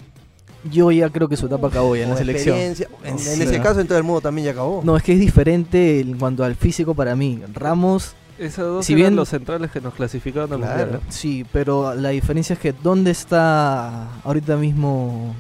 Yo 0.71 0.91
ya 0.91 1.09
creo 1.09 1.29
que 1.29 1.37
su 1.37 1.47
etapa 1.47 1.69
acabó 1.69 1.95
ya 1.97 2.03
en 2.03 2.11
la 2.11 2.17
selección. 2.17 2.57
En, 2.59 2.73
ese 3.17 3.61
caso 3.63 3.81
en 3.81 3.87
todo 3.87 3.97
el 3.97 4.05
mundo 4.05 4.21
también 4.21 4.47
ya 4.47 4.51
acabó. 4.53 4.83
No, 4.85 4.97
es 4.97 5.03
que 5.03 5.13
es 5.13 5.21
diferente 5.21 6.01
en 6.01 6.19
cuanto 6.19 6.43
al 6.45 6.57
físico 6.57 6.95
para 6.95 7.15
mí. 7.17 7.41
Ramos, 7.55 8.15
Esos 8.39 8.65
dos 8.67 8.87
Si 8.87 8.93
eran 8.93 9.01
bien- 9.03 9.17
los 9.17 9.29
centrales 9.31 9.71
que 9.71 9.81
nos 9.81 9.95
clasificaron 9.95 10.53
al 10.53 10.59
Claro. 10.61 10.79
mundial. 10.79 11.01
¿eh? 11.03 11.07
sí, 11.13 11.47
pero 11.53 11.95
la 11.95 12.11
diferencia 12.11 12.53
es 12.55 12.59
que 12.59 12.73
¿dónde 12.73 13.11
está 13.13 14.09
ahorita 14.25 14.57
mismo 14.57 15.35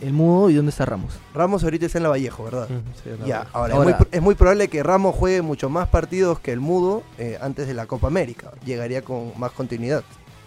el 0.00 0.12
mudo 0.12 0.50
y 0.50 0.54
dónde 0.54 0.70
está 0.70 0.84
Ramos? 0.86 1.14
Ramos 1.34 1.62
ahorita 1.64 1.86
está 1.86 1.98
en 1.98 2.02
la 2.04 2.08
Vallejo, 2.10 2.44
¿verdad? 2.44 2.68
Sí, 2.68 3.10
la 3.20 3.26
Ya, 3.26 3.38
verdad. 3.38 3.46
ahora, 3.52 3.74
Ahora- 3.74 3.90
es, 3.92 3.98
muy, 3.98 4.06
es 4.12 4.22
muy 4.22 4.34
probable 4.34 4.68
que 4.68 4.82
Ramos 4.82 5.14
juegue 5.14 5.40
mucho 5.42 5.68
más 5.70 5.88
partidos 5.88 6.38
que 6.40 6.52
el 6.52 6.60
Mudo 6.60 7.02
eh, 7.18 7.38
antes 7.40 7.66
de 7.66 7.74
la 7.74 7.86
Copa 7.86 8.06
América. 8.08 8.50
Llegaría 8.66 9.02
con 9.02 9.32
más 9.38 9.52
continuidad. 9.52 10.04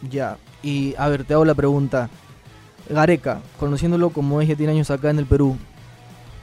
Ya, 0.09 0.37
y 0.63 0.93
a 0.97 1.07
ver, 1.09 1.23
te 1.23 1.33
hago 1.33 1.45
la 1.45 1.55
pregunta. 1.55 2.09
Gareca, 2.89 3.41
conociéndolo 3.59 4.11
como 4.11 4.41
es, 4.41 4.47
ya 4.47 4.55
tiene 4.55 4.73
años 4.73 4.89
acá 4.91 5.09
en 5.09 5.19
el 5.19 5.25
Perú. 5.25 5.57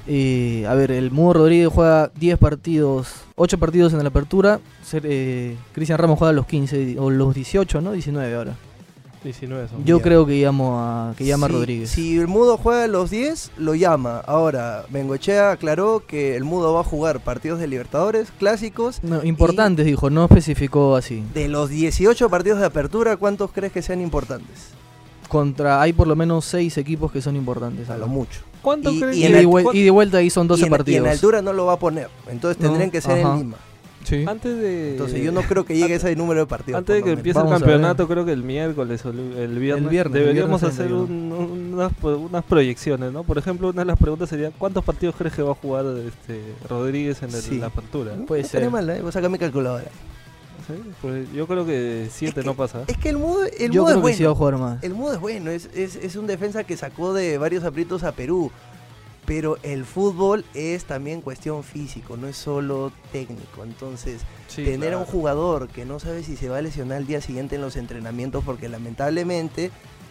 eh, 0.06 0.66
a 0.68 0.74
ver, 0.74 0.90
el 0.90 1.10
Mudo 1.10 1.34
Rodríguez 1.34 1.68
juega 1.72 2.10
10 2.16 2.38
partidos, 2.38 3.14
8 3.36 3.58
partidos 3.58 3.92
en 3.94 4.02
la 4.02 4.08
apertura. 4.08 4.60
eh, 4.92 5.56
Cristian 5.72 5.98
Ramos 5.98 6.18
juega 6.18 6.32
los 6.32 6.46
15 6.46 6.98
o 6.98 7.10
los 7.10 7.34
18, 7.34 7.80
¿no? 7.80 7.92
19 7.92 8.34
ahora. 8.34 8.54
19 9.24 9.68
son. 9.68 9.84
Yo 9.84 9.98
Ya. 9.98 10.02
creo 10.04 10.26
que 10.26 10.40
llamo 10.40 10.78
a, 10.80 11.14
que 11.16 11.24
llama 11.24 11.46
a 11.46 11.48
Rodríguez. 11.48 11.90
Si 11.90 12.16
el 12.18 12.28
Mudo 12.28 12.56
juega 12.56 12.86
los 12.86 13.10
10, 13.10 13.52
lo 13.56 13.74
llama. 13.74 14.20
Ahora, 14.26 14.84
Bengochea 14.90 15.50
aclaró 15.50 16.02
que 16.06 16.36
el 16.36 16.44
Mudo 16.44 16.72
va 16.74 16.80
a 16.80 16.84
jugar 16.84 17.20
partidos 17.20 17.58
de 17.58 17.66
Libertadores, 17.66 18.28
clásicos. 18.38 19.02
No, 19.02 19.24
importantes, 19.24 19.86
dijo, 19.86 20.10
no 20.10 20.24
especificó 20.26 20.94
así. 20.96 21.24
De 21.34 21.48
los 21.48 21.70
18 21.70 22.28
partidos 22.30 22.60
de 22.60 22.66
apertura, 22.66 23.16
¿cuántos 23.16 23.50
crees 23.50 23.72
que 23.72 23.82
sean 23.82 24.00
importantes? 24.00 24.68
Contra, 25.28 25.80
hay 25.80 25.92
por 25.92 26.06
lo 26.06 26.14
menos 26.14 26.44
6 26.44 26.76
equipos 26.78 27.10
que 27.10 27.20
son 27.22 27.34
importantes. 27.34 27.90
A 27.90 27.96
lo 27.96 28.06
mucho. 28.06 28.40
¿Cuánto 28.62 28.90
Y- 28.92 29.00
crees 29.00 29.16
y 29.16 29.20
Y, 29.22 29.24
en 29.26 29.32
de, 29.32 29.64
y 29.72 29.82
de 29.82 29.90
vuelta 29.90 30.18
ahí 30.18 30.30
son 30.30 30.46
12 30.46 30.60
y 30.62 30.64
en, 30.64 30.68
y 30.68 30.70
partidos. 30.70 31.06
en 31.06 31.12
altura 31.12 31.42
no 31.42 31.52
lo 31.52 31.66
va 31.66 31.72
a 31.74 31.78
poner. 31.78 32.08
Entonces 32.28 32.60
No, 32.62 32.68
tendrían 32.68 32.90
que 32.90 33.00
ser 33.00 33.18
ajá. 33.20 33.32
en 33.34 33.38
Lima. 33.38 33.56
Sí. 34.04 34.24
Antes 34.28 34.56
de 34.58 34.92
Entonces 34.92 35.22
yo 35.24 35.32
no 35.32 35.42
creo 35.42 35.64
que 35.64 35.76
llegue 35.76 35.94
ese 35.96 36.14
número 36.14 36.40
de 36.40 36.46
partidos. 36.46 36.78
Antes 36.78 36.96
de 36.96 37.02
que 37.02 37.10
empiece 37.12 37.40
el 37.40 37.48
campeonato, 37.48 38.06
creo 38.06 38.24
que 38.24 38.32
el 38.32 38.42
miércoles 38.44 39.04
o 39.04 39.10
el 39.10 39.18
el 39.36 39.58
viernes, 39.58 39.92
el 40.06 40.12
deberíamos 40.12 40.60
viernes 40.60 40.62
hacer 40.62 40.86
31. 40.88 41.02
un- 41.02 41.32
un- 41.32 41.74
unas, 41.74 41.92
unas 42.02 42.44
proyecciones, 42.44 43.12
¿no? 43.12 43.24
Por 43.24 43.38
ejemplo, 43.38 43.70
una 43.70 43.82
de 43.82 43.86
las 43.86 43.98
preguntas 43.98 44.28
sería 44.28 44.50
¿cuántos 44.50 44.84
partidos 44.84 45.16
crees 45.16 45.34
que 45.34 45.42
va 45.42 45.52
a 45.52 45.54
jugar 45.54 45.84
este 46.06 46.40
Rodríguez 46.68 47.22
en 47.22 47.30
el- 47.30 47.34
Sí. 47.42 47.58
la 47.58 47.66
apertura? 47.66 48.14
No 48.14 48.26
Puede 48.26 48.44
ser. 48.44 48.70
mal, 48.70 48.88
¿eh? 48.90 49.00
Voy 49.00 49.08
a 49.08 49.12
sacar 49.12 49.30
mi 49.30 49.38
calculadora. 49.38 49.84
¿Sí? 50.66 50.72
Pues 51.02 51.30
yo 51.34 51.46
creo 51.46 51.66
que 51.66 52.08
7 52.10 52.40
Es 52.40 52.46
no 52.46 52.52
que- 52.52 52.58
pasa. 52.58 52.84
Es 52.86 52.96
que 52.96 53.10
el 53.10 53.18
Mudo, 53.18 53.44
el 53.44 53.70
Yo 53.70 53.84
creo 53.84 53.98
es 53.98 54.04
que 54.06 54.14
sí 54.14 54.22
va 54.24 54.30
a 54.30 54.32
bueno. 54.34 54.56
jugar 54.58 54.58
más. 54.76 54.82
El 54.84 54.94
Mudo 54.94 55.12
es 55.14 55.20
bueno. 55.20 55.50
Es, 55.50 55.68
es, 55.74 55.96
es 55.96 56.16
un 56.16 56.26
defensa 56.26 56.64
que 56.64 56.76
sacó 56.76 57.12
de 57.12 57.36
varios 57.38 57.64
aprietos 57.64 58.02
a 58.02 58.12
Perú. 58.12 58.50
Pero 59.26 59.56
el 59.62 59.84
fútbol 59.84 60.44
es 60.52 60.84
también 60.84 61.22
cuestión 61.22 61.64
físico, 61.64 62.16
no 62.16 62.26
es 62.26 62.36
solo 62.36 62.92
técnico. 63.10 63.64
Entonces, 63.64 64.20
Sí, 64.48 64.64
tener 64.64 64.92
a 64.92 64.98
un 64.98 65.04
jugador 65.04 65.68
que 65.68 65.84
no 65.84 65.98
sabe 65.98 66.22
si 66.22 66.36
se 66.36 66.48
va 66.48 66.58
a 66.58 66.62
lesionar 66.62 66.98
el 66.98 67.06
día 67.06 67.20
siguiente 67.20 67.56
en 67.56 67.62
los 67.62 67.76
entrenamientos, 67.76 68.44
porque 68.44 68.68
lamentablemente 68.68 69.70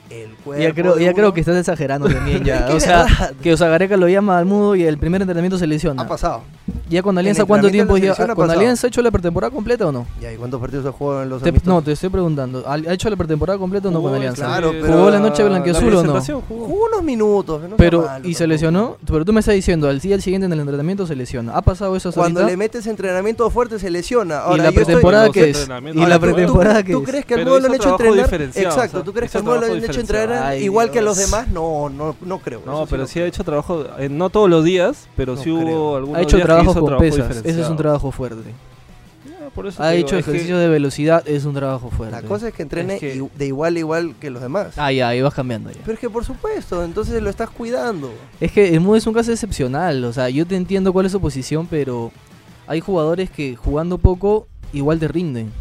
el 0.10 0.32
cuerpo. 0.36 0.64
Ya 0.64 0.74
creo, 0.74 1.00
ya 1.00 1.14
creo 1.14 1.34
que 1.34 1.40
estás 1.40 1.56
exagerando 1.58 2.10
también 2.10 2.44
ya. 2.44 2.68
O 2.74 2.80
sea, 2.80 3.04
verdad. 3.04 3.34
que 3.42 3.54
o 3.54 3.58
sea, 3.58 3.70
Gareca 3.70 3.98
lo 3.98 4.08
llama 4.10 4.38
al 4.38 4.46
mudo 4.46 4.76
y 4.76 4.84
el 4.84 4.98
primer 4.98 5.22
entrenamiento 5.22 5.58
se 5.58 5.68
lesiona. 5.68 6.02
Ha 6.02 6.08
pasado. 6.08 6.44
Ya 6.90 7.02
con 7.04 7.18
Alianza, 7.18 7.44
¿cuánto 7.46 7.70
tiempo 7.70 7.98
la 7.98 8.06
ya? 8.06 8.16
¿Con 8.16 8.36
pasado. 8.36 8.52
Alianza 8.60 8.88
ha 8.88 8.90
hecho 8.90 9.02
la 9.02 9.12
pretemporada 9.12 9.52
completa 9.52 9.88
o 9.88 9.92
no? 9.92 10.06
Ya, 10.22 10.32
¿y 10.32 10.38
cuántos 10.38 10.62
partidos 10.62 10.86
ha 10.86 10.92
jugado 10.92 11.24
en 11.24 11.30
los 11.30 11.42
Te- 11.42 11.52
no, 11.66 11.82
te 11.82 11.92
estoy 11.92 12.10
preguntando. 12.10 12.64
¿Ha 12.66 12.78
hecho 12.94 13.10
la 13.10 13.16
pretemporada 13.18 13.60
completa 13.60 13.90
o 13.90 13.92
no 13.92 14.02
con 14.02 14.14
Alianza? 14.14 14.46
claro, 14.46 14.72
la- 14.72 14.82
pero- 14.82 14.94
¿Jugó 14.94 15.10
la 15.10 15.20
noche 15.20 15.44
blanquiazul 15.44 15.94
o 15.96 16.04
no? 16.04 16.22
jugó. 16.22 16.66
Jugó 16.68 16.86
unos 16.86 17.04
minutos. 17.04 17.62
no 17.70 17.76
Pero, 17.76 18.04
malo 18.04 18.28
¿y 18.28 18.34
se 18.34 18.48
lesionó? 18.48 18.98
Pero 19.06 19.26
tú 19.26 19.34
me 19.34 19.42
estás 19.42 19.56
diciendo, 19.56 19.90
al 19.90 20.00
día 20.00 20.20
siguiente 20.22 20.46
en 20.46 20.54
el 20.54 20.60
entrenamiento 20.62 21.06
se 21.06 21.16
lesiona. 21.16 21.54
¿Ha 21.56 21.62
pasado 21.62 21.96
eso 21.96 22.12
Cuando 22.14 22.40
ahorita? 22.42 22.52
le 22.52 22.58
metes 22.58 22.88
entrenamiento 22.88 23.50
fuerte 23.50 23.78
se 23.80 23.90
lesiona. 23.90 24.36
¿Y 24.36 24.38
Ahora, 24.38 24.58
la 24.58 24.64
yo 24.64 24.70
estoy- 24.70 24.86
pretemporada 24.86 25.30
qué 25.32 25.50
es? 25.50 25.66
¿Y 25.66 25.68
la 25.68 25.80
¿tú- 25.82 26.26
tú- 26.28 26.34
pretemporada 26.34 26.80
¿Tú, 26.80 26.86
qué 26.86 26.94
tú 26.94 27.00
es? 27.04 27.10
crees 27.10 27.26
que 27.26 27.34
al 27.34 27.44
Mudo 27.46 27.60
lo 27.60 27.68
han 27.68 27.76
hecho 27.76 27.90
entrenar? 27.90 28.34
Exacto, 28.56 29.04
¿tú 29.04 29.14
crees 29.14 29.32
que 29.32 29.38
al 29.38 29.44
Mudo 29.44 29.60
lo 29.60 29.66
han 29.66 29.84
hecho 29.84 30.00
entrenar 30.00 30.58
igual 30.60 30.92
que 30.92 31.00
a 31.00 31.02
los 31.02 31.18
demás? 31.18 31.48
No, 31.50 31.90
no, 31.90 32.16
no 32.26 32.40
creo. 32.40 32.62
No, 32.66 32.86
pero 32.86 33.06
sí 33.08 33.20
ha 33.20 33.26
hecho 33.26 33.44
trabajo, 33.44 33.84
eh, 34.00 34.08
no 34.10 34.30
todos 34.30 34.50
los 34.50 34.64
días, 34.64 35.08
pero 35.18 35.36
sí 35.36 35.52
hubo 35.52 35.98
algunos 35.98 36.22
Trabajo 36.62 36.74
con 36.82 36.86
trabajo 36.98 37.04
pesas. 37.28 37.38
Ese 37.46 37.62
es 37.62 37.70
un 37.70 37.78
trabajo 37.78 38.12
fuerte. 38.12 38.52
Por 39.54 39.68
eso 39.68 39.84
Ha 39.84 39.92
digo, 39.92 40.08
hecho 40.08 40.18
es 40.18 40.26
que- 40.26 40.32
ejercicio 40.32 40.58
de 40.58 40.68
velocidad, 40.68 41.28
es 41.28 41.46
un 41.46 41.54
trabajo 41.54 41.92
fuerte. 41.92 42.16
La 42.16 42.28
cosa 42.28 42.48
es 42.48 42.54
que 42.56 42.64
entrene 42.64 42.96
Es 42.96 43.00
que- 43.00 43.16
i- 43.18 43.30
de 43.38 43.46
igual 43.46 43.76
a 43.76 43.80
igual 43.80 44.16
que 44.20 44.32
los 44.32 44.42
demás. 44.42 44.74
Ah, 44.78 44.92
ya, 44.92 45.10
ahí 45.10 45.22
vas 45.22 45.34
cambiando 45.36 45.70
ya. 45.70 45.78
Pero 45.82 45.94
es 45.94 46.00
que 46.00 46.10
por 46.10 46.26
supuesto, 46.26 46.84
entonces 46.84 47.22
lo 47.22 47.30
estás 47.30 47.52
cuidando. 47.52 48.12
Es 48.40 48.52
que 48.52 48.74
el 48.74 48.80
Mudo 48.82 48.96
es 48.96 49.06
un 49.06 49.14
caso 49.14 49.32
excepcional. 49.32 50.04
O 50.06 50.14
sea, 50.14 50.30
yo 50.30 50.48
te 50.48 50.56
entiendo 50.56 50.92
cuál 50.92 51.06
es 51.06 51.12
su 51.12 51.22
posición, 51.22 51.68
pero 51.68 52.12
hay 52.66 52.80
jugadores 52.80 53.30
que 53.30 53.56
jugando 53.56 54.00
poco 54.00 54.48
igual 54.72 54.98
te 55.00 55.08
rinden. 55.08 55.52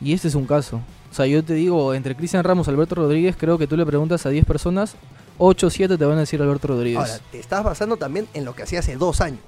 Y 0.00 0.14
este 0.14 0.28
es 0.28 0.34
un 0.34 0.46
caso. 0.46 0.80
O 1.10 1.14
sea, 1.14 1.26
yo 1.26 1.44
te 1.44 1.52
digo, 1.52 1.92
entre 1.92 2.14
Cristian 2.14 2.44
Ramos 2.44 2.66
y 2.66 2.70
Alberto 2.70 2.94
Rodríguez, 2.94 3.36
creo 3.38 3.58
que 3.58 3.66
tú 3.66 3.76
le 3.76 3.84
preguntas 3.84 4.24
a 4.24 4.30
10 4.30 4.46
personas, 4.46 4.94
8 5.36 5.66
o 5.66 5.70
7 5.70 5.98
te 5.98 6.04
van 6.06 6.16
a 6.16 6.20
decir 6.20 6.40
Alberto 6.40 6.68
Rodríguez. 6.68 6.98
Ahora, 6.98 7.18
te 7.30 7.38
estás 7.40 7.62
basando 7.62 7.98
también 7.98 8.26
en 8.32 8.46
lo 8.46 8.54
que 8.54 8.62
hacía 8.62 8.78
hace 8.78 8.96
dos 8.96 9.20
años. 9.20 9.40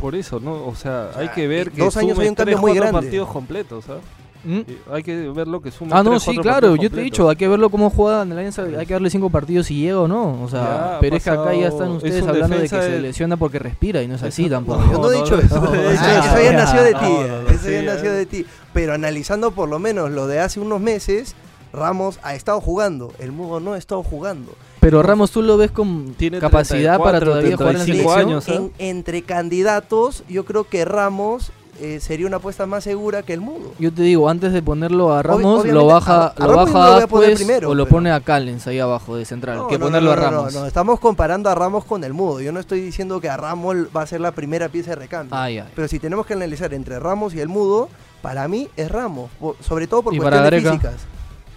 Por 0.00 0.14
eso, 0.14 0.40
¿no? 0.40 0.66
O 0.66 0.74
sea, 0.74 1.10
sea, 1.12 1.22
hay 1.22 1.28
que 1.30 1.46
ver 1.48 1.68
en 1.68 1.74
que 1.74 1.82
dos 1.82 1.96
años 1.96 2.18
hay 2.18 2.28
un 2.28 2.34
cambio 2.34 2.56
tres, 2.56 2.60
muy 2.60 2.74
grande. 2.74 2.92
partidos 2.92 3.28
completos, 3.28 3.84
¿sabes? 3.84 4.02
¿Mm? 4.44 4.60
Hay 4.92 5.02
que 5.02 5.28
ver 5.30 5.48
lo 5.48 5.60
que 5.60 5.72
suma. 5.72 5.98
Ah, 5.98 6.02
no, 6.04 6.10
tres, 6.10 6.22
sí, 6.22 6.36
claro, 6.36 6.76
yo 6.76 6.88
te 6.90 7.00
he 7.00 7.02
dicho, 7.02 7.28
hay 7.28 7.34
que 7.34 7.48
verlo 7.48 7.68
cómo 7.68 7.90
juega 7.90 8.22
en 8.22 8.28
la 8.28 8.36
Alianza, 8.36 8.62
hay 8.62 8.86
que 8.86 8.92
darle 8.92 9.10
5 9.10 9.28
partidos 9.30 9.66
si 9.66 9.74
llega 9.80 9.98
o 10.00 10.06
no. 10.06 10.40
O 10.42 10.48
sea, 10.48 10.98
pero 11.00 11.16
es 11.16 11.24
que 11.24 11.30
acá 11.30 11.52
ya 11.54 11.68
están 11.68 11.90
es 11.90 11.96
ustedes 11.96 12.26
hablando 12.26 12.56
de 12.56 12.62
que 12.68 12.68
se 12.68 13.00
lesiona 13.00 13.36
porque 13.36 13.58
respira 13.58 14.02
y 14.02 14.08
no 14.08 14.14
es 14.14 14.22
así 14.22 14.44
Eso- 14.44 14.54
tampoco. 14.54 14.84
Yo 14.92 14.98
no 14.98 15.10
he 15.10 15.16
dicho 15.16 15.38
eso. 15.38 15.60
no, 15.60 15.74
Eso- 15.74 16.42
ya 16.42 16.52
nació 16.52 16.82
de 16.82 16.94
ti. 16.94 17.00
no, 17.02 17.50
eso 17.50 17.70
ya 17.70 17.82
nació 17.82 18.12
de 18.12 18.26
ti. 18.26 18.46
Pero 18.72 18.92
analizando 18.94 19.50
por 19.50 19.68
lo 19.68 19.78
menos 19.80 20.10
lo 20.12 20.26
de 20.28 20.38
hace 20.40 20.60
unos 20.60 20.80
meses, 20.80 21.34
Ramos 21.72 22.20
ha 22.22 22.34
estado 22.34 22.60
jugando. 22.60 23.12
El 23.18 23.32
Mudo 23.32 23.58
no 23.60 23.72
ha 23.72 23.78
estado 23.78 24.02
jugando. 24.02 24.52
Pero 24.86 25.02
Ramos 25.02 25.32
tú 25.32 25.42
lo 25.42 25.56
ves 25.56 25.72
con 25.72 26.14
Tiene 26.16 26.38
capacidad 26.38 26.96
para 27.00 27.18
34, 27.18 27.30
todavía 27.32 27.56
jugar 27.56 27.72
en 27.72 27.78
la 27.80 27.84
35 27.84 28.14
selección. 28.14 28.30
años, 28.30 28.48
¿eh? 28.48 28.72
En- 28.78 28.88
entre 28.98 29.22
candidatos, 29.22 30.22
yo 30.28 30.44
creo 30.44 30.62
que 30.62 30.84
Ramos 30.84 31.50
eh, 31.80 31.98
sería 32.00 32.26
una 32.28 32.36
apuesta 32.36 32.66
más 32.66 32.84
segura 32.84 33.24
que 33.24 33.32
el 33.34 33.40
mudo. 33.40 33.72
Yo 33.80 33.92
te 33.92 34.02
digo, 34.02 34.28
antes 34.30 34.52
de 34.52 34.62
ponerlo 34.62 35.12
a 35.12 35.24
Ramos, 35.24 35.66
lo 35.66 35.86
baja, 35.86 36.26
a- 36.26 36.26
a 36.28 36.46
lo 36.46 36.52
Ramos 36.54 36.72
baja 36.72 37.00
lo 37.00 37.08
pues, 37.08 37.34
primero, 37.34 37.68
o 37.70 37.74
lo 37.74 37.84
pero- 37.84 37.96
pone 37.96 38.12
a 38.12 38.20
Callens 38.20 38.64
ahí 38.68 38.78
abajo 38.78 39.16
de 39.16 39.24
central, 39.24 39.56
No, 39.58 39.66
que 39.66 39.76
no, 39.76 39.86
ponerlo 39.86 40.10
no, 40.10 40.12
a 40.12 40.16
no, 40.16 40.22
Ramos. 40.36 40.54
No, 40.54 40.60
no, 40.60 40.66
estamos 40.66 41.00
comparando 41.00 41.50
a 41.50 41.54
Ramos 41.56 41.84
con 41.84 42.04
el 42.04 42.12
mudo. 42.14 42.40
Yo 42.40 42.52
no 42.52 42.60
estoy 42.60 42.80
diciendo 42.80 43.20
que 43.20 43.28
a 43.28 43.36
Ramos 43.36 43.76
va 43.94 44.02
a 44.02 44.06
ser 44.06 44.20
la 44.20 44.30
primera 44.30 44.68
pieza 44.68 44.90
de 44.90 44.96
recambio. 44.96 45.36
Ah, 45.36 45.50
ya. 45.50 45.66
Pero 45.74 45.88
si 45.88 45.98
tenemos 45.98 46.24
que 46.26 46.34
analizar 46.34 46.72
entre 46.72 47.00
Ramos 47.00 47.34
y 47.34 47.40
el 47.40 47.48
mudo, 47.48 47.88
para 48.22 48.46
mí 48.46 48.68
es 48.76 48.88
Ramos. 48.88 49.30
sobre 49.60 49.86
todo 49.88 50.02
por 50.04 50.14
¿Y 50.14 50.18
para 50.20 50.38
cuestiones 50.42 50.64
Gareca? 50.64 50.88
físicas. 50.90 51.06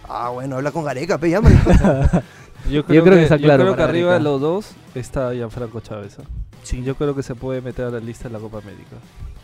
Ah, 0.09 0.29
bueno, 0.29 0.55
habla 0.55 0.71
con 0.71 0.83
Gareca, 0.83 1.17
pe, 1.19 1.29
llámale. 1.29 1.55
Yo 2.69 2.83
creo, 2.85 3.03
creo 3.03 3.15
que 3.15 3.19
que, 3.19 3.23
está 3.23 3.35
yo 3.37 3.47
creo 3.57 3.75
que 3.75 3.81
arriba 3.83 4.13
de 4.13 4.19
los 4.19 4.41
dos 4.41 4.71
está 4.95 5.33
Gianfranco 5.33 5.79
Chávez. 5.81 6.17
¿eh? 6.19 6.81
Yo 6.83 6.95
creo 6.95 7.15
que 7.15 7.23
se 7.23 7.35
puede 7.35 7.61
meter 7.61 7.85
a 7.85 7.89
la 7.89 7.99
lista 7.99 8.27
de 8.27 8.33
la 8.33 8.39
Copa 8.39 8.59
América. 8.59 8.97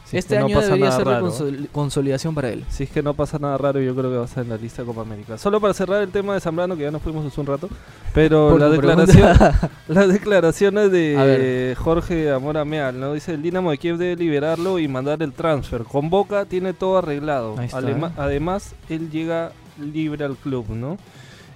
Si 0.03 0.17
es 0.17 0.25
este 0.25 0.35
que 0.35 0.39
no 0.41 0.45
año 0.45 0.55
pasa 0.57 0.65
debería 0.67 0.85
nada 0.85 0.97
ser 0.97 1.07
la 1.07 1.13
raro. 1.13 1.27
consol- 1.31 1.67
consolidación 1.71 2.35
para 2.35 2.49
él. 2.49 2.63
Si 2.69 2.83
es 2.83 2.91
que 2.91 3.01
no 3.01 3.15
pasa 3.15 3.39
nada 3.39 3.57
raro, 3.57 3.79
yo 3.81 3.95
creo 3.95 4.11
que 4.11 4.17
va 4.17 4.21
a 4.21 4.25
estar 4.25 4.43
en 4.43 4.51
la 4.51 4.57
lista 4.57 4.83
de 4.83 4.85
Copa 4.85 5.01
América. 5.01 5.35
Solo 5.39 5.59
para 5.59 5.73
cerrar 5.73 6.03
el 6.03 6.09
tema 6.09 6.35
de 6.35 6.41
Zambrano, 6.41 6.75
que 6.77 6.83
ya 6.83 6.91
nos 6.91 7.01
fuimos 7.01 7.25
hace 7.25 7.41
un 7.41 7.47
rato, 7.47 7.67
pero 8.13 8.55
la 8.59 8.69
declaración, 8.69 9.35
las 9.87 10.07
declaraciones 10.09 10.91
de. 10.91 11.75
Jorge 11.79 12.31
Amora 12.31 12.63
Meal, 12.65 12.99
¿no? 12.99 13.13
Dice 13.13 13.33
el 13.33 13.41
Dinamo 13.41 13.71
de 13.71 13.79
Kiev 13.79 13.97
debe 13.97 14.15
liberarlo 14.15 14.77
y 14.77 14.87
mandar 14.87 15.23
el 15.23 15.33
transfer. 15.33 15.83
Con 15.85 16.11
Boca 16.11 16.45
tiene 16.45 16.73
todo 16.73 16.99
arreglado. 16.99 17.59
Está, 17.59 17.79
¿eh? 17.79 18.11
Además, 18.17 18.75
él 18.89 19.09
llega 19.09 19.53
libre 19.79 20.23
al 20.23 20.35
club, 20.35 20.69
¿no? 20.69 20.97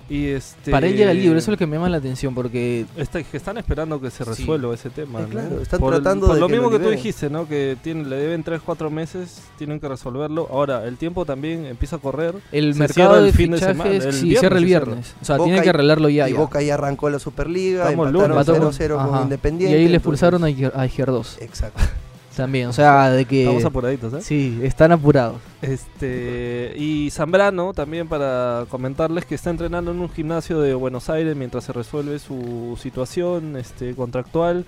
Y 0.10 0.26
este 0.30 0.72
Para 0.72 0.88
él 0.88 0.98
llega 0.98 1.14
libre, 1.14 1.38
eso 1.38 1.52
es 1.52 1.54
lo 1.54 1.58
que 1.58 1.68
me 1.68 1.76
llama 1.76 1.88
la 1.88 1.98
atención, 1.98 2.34
porque 2.34 2.86
Está- 2.98 3.20
están 3.20 3.60
esperando 3.60 4.02
que 4.02 4.10
se 4.10 4.24
Sí. 4.24 4.30
resuelva 4.32 4.74
ese 4.74 4.90
tema. 4.90 5.20
Eh, 5.20 5.24
¿no? 5.24 5.30
claro, 5.30 5.62
están 5.62 5.80
por 5.80 5.94
el- 5.94 6.02
tratando 6.02 6.26
por 6.26 6.36
de 6.36 6.42
lo 6.42 6.48
que 6.48 6.54
mismo 6.54 6.70
lo 6.72 6.78
que 6.80 6.84
tú 6.84 6.90
dijiste, 6.90 7.30
¿no? 7.30 7.48
Que 7.48 7.78
tienen, 7.84 8.10
le 8.10 8.16
deben 8.16 8.44
3, 8.44 8.60
4 8.66 8.90
meses, 8.90 9.42
tienen 9.60 9.80
que 9.80 9.88
resolverlo. 9.88 10.48
Ahora, 10.50 10.86
el 10.86 10.98
tiempo 10.98 11.26
también 11.26 11.68
empieza 11.68 11.98
a 11.98 12.00
correr. 12.00 12.34
el 12.52 12.74
Se 12.74 12.80
mercado 12.80 13.10
cierra 13.12 13.18
el 13.20 13.26
de 13.26 13.32
fin 13.34 13.52
de 13.52 13.58
fichajes 13.58 13.78
semana, 13.78 13.92
el 13.92 14.02
sí, 14.02 14.08
viernes 14.24 14.40
cierra 14.40 14.58
el 14.58 14.64
se 14.64 14.68
cierra. 14.68 14.86
viernes. 14.86 15.16
O 15.22 15.26
sea, 15.26 15.38
Boca 15.38 15.46
tiene 15.46 15.60
y- 15.60 15.62
que 15.64 15.70
arreglarlo 15.70 16.10
ya. 16.10 16.28
y 16.30 16.34
ya. 16.34 16.40
Boca 16.40 16.62
ya 16.64 16.74
arrancó 16.74 17.10
la 17.12 17.20
Superliga, 17.20 17.84
Estamos 17.84 18.08
empataron 18.08 18.36
locos. 18.62 18.76
0-0 18.78 18.98
con. 18.98 19.22
Independiente. 19.22 19.72
Y 19.78 19.80
ahí 19.80 19.88
le 19.90 19.96
entonces- 19.96 19.96
expulsaron 19.98 20.44
a 20.44 20.50
Iger- 20.50 20.72
a 20.76 20.88
Gier 20.88 21.10
Exacto. 21.40 21.84
También. 22.40 22.68
O 22.68 22.74
sea, 22.74 23.10
de 23.12 23.26
que. 23.26 23.42
Estamos 23.44 23.66
apuraditos, 23.66 24.14
¿eh? 24.14 24.22
Sí, 24.22 24.60
están 24.64 24.92
apurados. 24.92 25.38
Este, 25.62 26.74
y 26.78 27.10
Zambrano, 27.12 27.74
también 27.74 28.08
para 28.08 28.66
comentarles 28.70 29.26
que 29.26 29.36
está 29.36 29.50
entrenando 29.50 29.92
en 29.92 30.00
un 30.00 30.10
gimnasio 30.10 30.60
de 30.62 30.74
Buenos 30.74 31.10
Aires 31.10 31.36
mientras 31.36 31.66
se 31.66 31.74
resuelve 31.74 32.18
su 32.20 32.78
situación 32.82 33.58
este, 33.58 33.94
contractual 33.96 34.66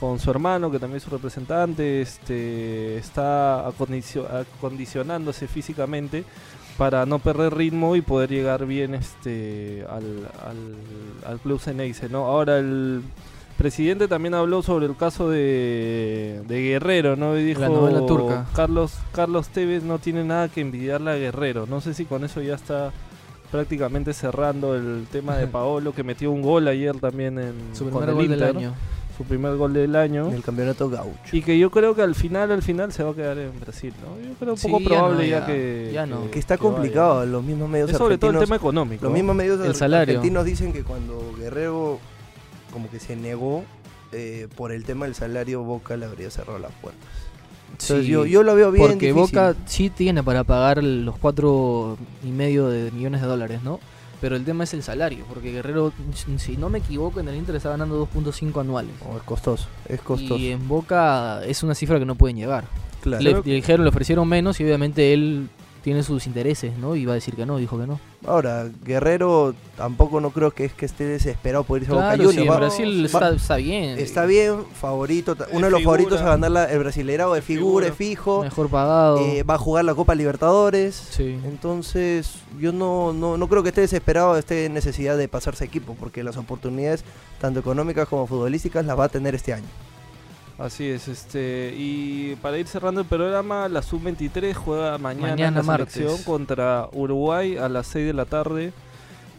con 0.00 0.18
su 0.18 0.30
hermano, 0.30 0.70
que 0.70 0.78
también 0.78 0.96
es 0.96 1.02
su 1.02 1.10
representante. 1.10 2.00
Este, 2.00 2.96
está 2.96 3.68
acondicio- 3.68 4.26
acondicionándose 4.28 5.46
físicamente 5.46 6.24
para 6.78 7.04
no 7.04 7.18
perder 7.18 7.54
ritmo 7.54 7.94
y 7.96 8.00
poder 8.00 8.30
llegar 8.30 8.64
bien 8.64 8.94
este, 8.94 9.84
al, 9.90 10.26
al, 10.46 11.30
al 11.30 11.38
club 11.40 11.60
Ceneice. 11.60 12.08
¿no? 12.08 12.24
Ahora 12.24 12.58
el 12.58 13.02
presidente 13.60 14.08
también 14.08 14.34
habló 14.34 14.62
sobre 14.62 14.86
el 14.86 14.96
caso 14.96 15.28
de, 15.30 16.40
de 16.48 16.62
Guerrero, 16.62 17.14
¿no? 17.16 17.38
Y 17.38 17.44
dijo 17.44 17.60
La 17.60 17.68
novela 17.68 18.04
turca. 18.06 18.46
Carlos 18.54 18.92
Carlos 19.12 19.48
Tevez 19.48 19.82
no 19.82 19.98
tiene 19.98 20.24
nada 20.24 20.48
que 20.48 20.60
envidiarle 20.60 21.10
a 21.10 21.14
Guerrero. 21.16 21.66
No 21.66 21.80
sé 21.80 21.94
si 21.94 22.04
con 22.06 22.24
eso 22.24 22.40
ya 22.40 22.54
está 22.54 22.92
prácticamente 23.50 24.12
cerrando 24.12 24.74
el 24.76 25.06
tema 25.12 25.36
de 25.36 25.46
Paolo 25.58 25.92
que 25.92 26.02
metió 26.02 26.30
un 26.30 26.42
gol 26.42 26.68
ayer 26.68 26.96
también 26.98 27.38
en 27.38 27.52
Su 27.72 27.84
con 27.90 28.02
primer 28.04 28.08
el 28.08 28.14
gol 28.14 28.28
del 28.28 28.42
año. 28.56 28.74
su 29.18 29.24
primer 29.24 29.56
gol 29.56 29.72
del 29.74 29.94
año. 29.96 30.28
En 30.28 30.34
el 30.34 30.42
campeonato 30.42 30.88
gaucho. 30.88 31.18
Y 31.36 31.42
que 31.42 31.58
yo 31.58 31.70
creo 31.70 31.94
que 31.94 32.02
al 32.02 32.14
final, 32.14 32.50
al 32.52 32.62
final 32.62 32.92
se 32.92 33.02
va 33.02 33.10
a 33.10 33.14
quedar 33.14 33.36
en 33.38 33.58
Brasil, 33.60 33.92
¿no? 34.02 34.20
Yo 34.26 34.34
creo 34.38 34.52
un 34.52 34.58
Sí, 34.58 34.68
poco 34.68 34.80
ya 34.84 34.88
probable 34.88 35.16
no, 35.18 35.22
ya, 35.24 35.40
ya, 35.40 35.46
que, 35.46 35.90
ya 35.92 36.06
no. 36.06 36.30
Que 36.30 36.38
está 36.38 36.56
complicado, 36.58 37.26
los 37.26 37.42
mismos 37.44 37.68
medios 37.68 37.90
Es 37.90 37.98
sobre 37.98 38.16
todo 38.18 38.30
el 38.30 38.38
tema 38.38 38.56
económico. 38.56 39.04
Los 39.04 39.12
mismos 39.12 39.36
medios 39.36 39.60
El 39.60 39.68
ar- 39.70 39.74
salario. 39.74 40.16
argentinos 40.18 40.44
dicen 40.44 40.72
que 40.72 40.82
cuando 40.84 41.34
Guerrero 41.38 41.98
como 42.72 42.90
que 42.90 43.00
se 43.00 43.16
negó 43.16 43.64
eh, 44.12 44.48
por 44.56 44.72
el 44.72 44.84
tema 44.84 45.06
del 45.06 45.14
salario, 45.14 45.62
Boca 45.62 45.96
le 45.96 46.06
habría 46.06 46.30
cerrado 46.30 46.58
las 46.58 46.72
puertas. 46.72 47.02
Entonces 47.72 48.04
Sí, 48.04 48.10
yo, 48.10 48.26
yo 48.26 48.42
lo 48.42 48.54
veo 48.54 48.72
bien 48.72 48.88
porque 48.88 49.12
difícil. 49.12 49.20
Boca 49.20 49.54
sí 49.66 49.90
tiene 49.90 50.22
para 50.22 50.44
pagar 50.44 50.82
los 50.82 51.16
cuatro 51.18 51.96
y 52.24 52.28
medio 52.28 52.68
de 52.68 52.90
millones 52.90 53.20
de 53.20 53.26
dólares, 53.26 53.62
¿no? 53.62 53.78
Pero 54.20 54.36
el 54.36 54.44
tema 54.44 54.64
es 54.64 54.74
el 54.74 54.82
salario, 54.82 55.24
porque 55.28 55.50
Guerrero, 55.50 55.92
si 56.36 56.56
no 56.58 56.68
me 56.68 56.78
equivoco, 56.78 57.20
en 57.20 57.28
el 57.28 57.36
Inter 57.36 57.56
está 57.56 57.70
ganando 57.70 58.06
2.5 58.06 58.60
anuales. 58.60 58.92
Oh, 59.08 59.16
es 59.16 59.22
costoso, 59.22 59.66
es 59.88 60.00
costoso. 60.02 60.36
Y 60.36 60.48
en 60.48 60.68
Boca 60.68 61.42
es 61.46 61.62
una 61.62 61.74
cifra 61.74 61.98
que 61.98 62.04
no 62.04 62.16
pueden 62.16 62.36
llegar. 62.36 62.64
Claro. 63.00 63.22
Le, 63.22 63.32
le 63.32 63.54
dijeron, 63.54 63.82
le 63.84 63.88
ofrecieron 63.88 64.28
menos 64.28 64.60
y 64.60 64.64
obviamente 64.64 65.14
él 65.14 65.48
tiene 65.82 66.02
sus 66.02 66.26
intereses, 66.26 66.76
¿no? 66.78 66.94
Y 66.96 67.06
va 67.06 67.12
a 67.12 67.14
decir 67.14 67.34
que 67.34 67.46
no, 67.46 67.56
dijo 67.56 67.78
que 67.78 67.86
no. 67.86 67.98
Ahora, 68.26 68.68
Guerrero 68.84 69.54
tampoco 69.78 70.20
no 70.20 70.30
creo 70.30 70.50
que 70.50 70.66
es 70.66 70.72
que 70.74 70.84
esté 70.84 71.04
desesperado 71.04 71.64
por 71.64 71.80
irse 71.80 71.90
a 71.90 71.94
Boca 71.94 72.10
Juniors. 72.16 72.34
sí, 72.34 72.40
en 72.42 72.46
Brasil 72.46 73.02
va- 73.02 73.06
está, 73.06 73.30
está 73.30 73.56
bien. 73.56 73.98
está 73.98 74.26
bien, 74.26 74.64
favorito, 74.78 75.34
uno 75.52 75.66
de 75.66 75.70
los 75.70 75.80
figura. 75.80 75.82
favoritos 75.84 76.20
a 76.20 76.24
ganar 76.24 76.50
la- 76.50 76.64
el 76.66 76.78
Brasileirado 76.80 77.32
de 77.34 77.40
figura, 77.42 77.60
Figura. 77.60 77.86
es 77.88 77.94
fijo. 77.94 78.42
Mejor 78.42 78.68
pagado. 78.68 79.18
eh, 79.20 79.42
va 79.42 79.54
a 79.54 79.58
jugar 79.58 79.84
la 79.86 79.94
Copa 79.94 80.14
Libertadores. 80.14 80.94
sí. 80.94 81.38
Entonces, 81.44 82.30
yo 82.58 82.72
no, 82.72 83.12
no, 83.12 83.36
no 83.38 83.48
creo 83.48 83.62
que 83.62 83.70
esté 83.70 83.80
desesperado, 83.80 84.36
esté 84.36 84.66
en 84.66 84.74
necesidad 84.74 85.16
de 85.16 85.28
pasarse 85.28 85.64
equipo, 85.64 85.96
porque 85.98 86.22
las 86.22 86.36
oportunidades, 86.36 87.04
tanto 87.40 87.60
económicas 87.60 88.06
como 88.08 88.26
futbolísticas, 88.26 88.84
las 88.84 88.98
va 88.98 89.04
a 89.04 89.08
tener 89.08 89.34
este 89.34 89.54
año. 89.54 89.66
Así 90.60 90.86
es, 90.86 91.08
este 91.08 91.74
y 91.74 92.36
para 92.42 92.58
ir 92.58 92.66
cerrando 92.66 93.00
el 93.00 93.06
programa, 93.06 93.66
la 93.68 93.80
sub-23 93.80 94.54
juega 94.54 94.98
mañana, 94.98 95.28
Mañana 95.28 95.48
en 95.48 95.54
la 95.54 95.62
martes. 95.62 95.94
selección 95.94 96.22
contra 96.22 96.86
Uruguay 96.92 97.56
a 97.56 97.68
las 97.70 97.86
6 97.86 98.06
de 98.08 98.12
la 98.12 98.26
tarde. 98.26 98.72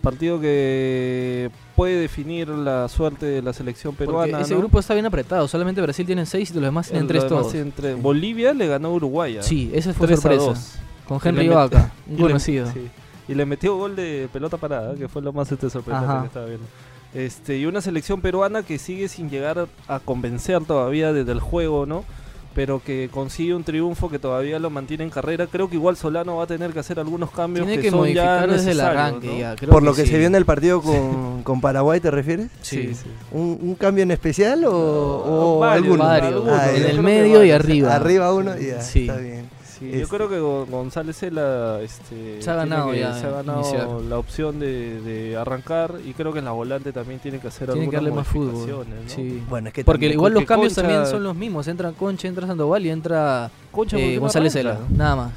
Partido 0.02 0.42
que 0.42 1.52
puede 1.76 2.00
definir 2.00 2.48
la 2.50 2.88
suerte 2.90 3.28
de 3.28 3.44
la 3.44 3.54
selección 3.54 3.94
Porque 3.94 4.08
peruana. 4.08 4.42
ese 4.42 4.56
¿no? 4.56 4.62
grupo 4.62 4.80
está 4.80 4.96
bien 4.96 5.06
apretado. 5.06 5.48
Solamente 5.48 5.80
Brasil 5.80 6.08
tiene 6.08 6.26
6 6.26 6.50
y 6.50 6.54
los 6.56 6.64
demás 6.64 6.88
tienen 6.88 7.04
El- 7.04 7.08
3 7.10 7.24
lo 7.26 7.30
demás 7.30 7.42
todos. 7.44 7.56
entre- 7.56 7.94
Bolivia 7.94 8.56
le 8.56 8.66
ganó 8.66 8.88
a 8.88 8.92
Uruguay. 8.94 9.38
¿ah? 9.38 9.44
Sí, 9.44 9.70
esa 9.76 9.94
fue 9.94 10.08
3 10.08 10.18
a 10.18 10.22
sorpresa. 10.24 10.44
2. 10.46 10.76
Con 11.08 11.20
Henry 11.24 11.50
Vaca, 11.50 11.92
un 12.08 12.14
Y 12.16 12.18
le- 12.18 12.24
conocido. 12.24 12.66
sí. 12.74 12.88
Y 13.28 13.36
le 13.36 13.46
metió 13.46 13.78
gol 13.78 13.96
de 13.96 14.28
pelota 14.34 14.58
parada, 14.58 14.96
que 14.96 15.08
fue 15.08 15.22
lo 15.22 15.32
más 15.34 15.52
este, 15.52 15.70
sorprendente 15.70 16.12
Ajá. 16.12 16.22
que 16.22 16.28
estaba 16.28 16.46
viendo. 16.48 16.66
Este, 17.14 17.58
y 17.58 17.66
una 17.66 17.82
selección 17.82 18.22
peruana 18.22 18.64
que 18.64 18.78
sigue 18.80 19.08
sin 19.10 19.30
llegar 19.30 19.68
a 19.88 20.00
convencer 20.00 20.64
todavía 20.64 21.12
desde 21.14 21.32
el 21.34 21.40
juego, 21.42 21.86
¿no? 21.86 22.06
Pero 22.54 22.82
que 22.84 23.10
consigue 23.14 23.54
un 23.56 23.64
triunfo 23.64 24.10
que 24.10 24.20
todavía 24.20 24.60
lo 24.60 24.70
mantiene 24.70 25.06
en 25.06 25.10
carrera. 25.10 25.48
Creo 25.48 25.70
que 25.70 25.76
igual 25.76 25.96
Solano 25.96 26.36
va 26.36 26.44
a 26.44 26.48
tener 26.48 26.72
que 26.74 26.80
hacer 26.80 27.00
algunos 27.00 27.32
cambios 27.32 27.66
Tiene 27.66 27.78
que, 27.82 27.88
que 27.88 27.92
son 27.92 28.00
modificar 28.00 28.26
ya 28.26 28.54
desde 28.54 28.72
el 28.72 28.78
necesarios, 28.78 29.02
arranque 29.06 29.28
¿no? 29.28 29.38
ya. 29.40 29.56
creo 29.56 29.70
Por 29.72 29.84
lo 29.84 29.94
que 29.94 30.04
sí. 30.04 30.12
se 30.12 30.18
vio 30.18 30.28
en 30.28 30.36
el 30.36 30.46
partido 30.46 30.82
con, 30.82 31.44
con 31.44 31.62
Paraguay, 31.62 32.02
¿te 32.02 32.12
refieres? 32.12 32.50
Sí. 32.62 32.92
¿Un, 33.32 33.58
un 33.62 33.76
cambio 33.76 34.04
en 34.04 34.12
especial 34.12 34.66
o, 34.66 34.74
o 34.74 35.60
varios, 35.60 35.84
alguno? 35.86 36.04
varios. 36.04 36.44
Ah, 36.50 36.72
en 36.76 36.84
el 36.88 37.02
medio 37.02 37.42
y 37.46 37.52
arriba. 37.52 37.96
Arriba 37.96 38.34
uno 38.34 38.52
y 38.60 38.68
ya, 38.68 38.82
Sí. 38.82 39.02
está 39.08 39.16
bien. 39.18 39.50
Sí, 39.82 39.88
Este- 39.88 40.00
yo 40.00 40.08
creo 40.10 40.30
que 40.30 40.40
Go- 40.40 40.66
González 40.68 41.18
Cela, 41.18 41.80
este, 41.82 42.40
Se 42.40 42.52
ha 42.52 42.54
ganado 42.54 42.92
que- 42.92 43.00
ya 43.00 43.14
se 43.20 43.26
ha 43.26 43.32
ganado 43.32 43.62
iniciar. 43.62 43.88
la 43.90 44.18
opción 44.20 44.60
de, 44.60 45.02
de 45.02 45.36
arrancar 45.38 45.96
y 46.06 46.14
creo 46.14 46.32
que 46.32 46.38
en 46.40 46.46
la 46.46 46.52
volante 46.52 46.94
también 46.94 47.20
tiene 47.20 47.40
que 47.40 47.48
hacer 47.48 47.72
Tiene 47.72 47.90
que 47.90 47.96
darle 47.96 48.10
algunas 48.10 48.28
más 48.28 48.32
fútbol. 48.32 48.86
Sí. 49.08 49.42
Bueno, 49.50 49.70
es 49.70 49.74
que 49.74 49.84
Porque 49.84 50.02
también- 50.06 50.14
igual 50.14 50.34
los 50.36 50.46
cambios 50.46 50.74
Concha- 50.76 50.88
también 50.88 51.08
son 51.08 51.24
los 51.24 51.36
mismos. 51.36 51.68
Entra 51.68 51.92
Concha, 51.94 52.28
entra 52.28 52.46
Sandoval 52.46 52.86
y 52.86 52.90
entra 52.92 53.50
Concha, 53.72 53.98
¿por 53.98 54.06
eh, 54.06 54.18
González? 54.20 54.54
Cela. 54.54 54.78
Nada 54.90 55.16
más. 55.16 55.32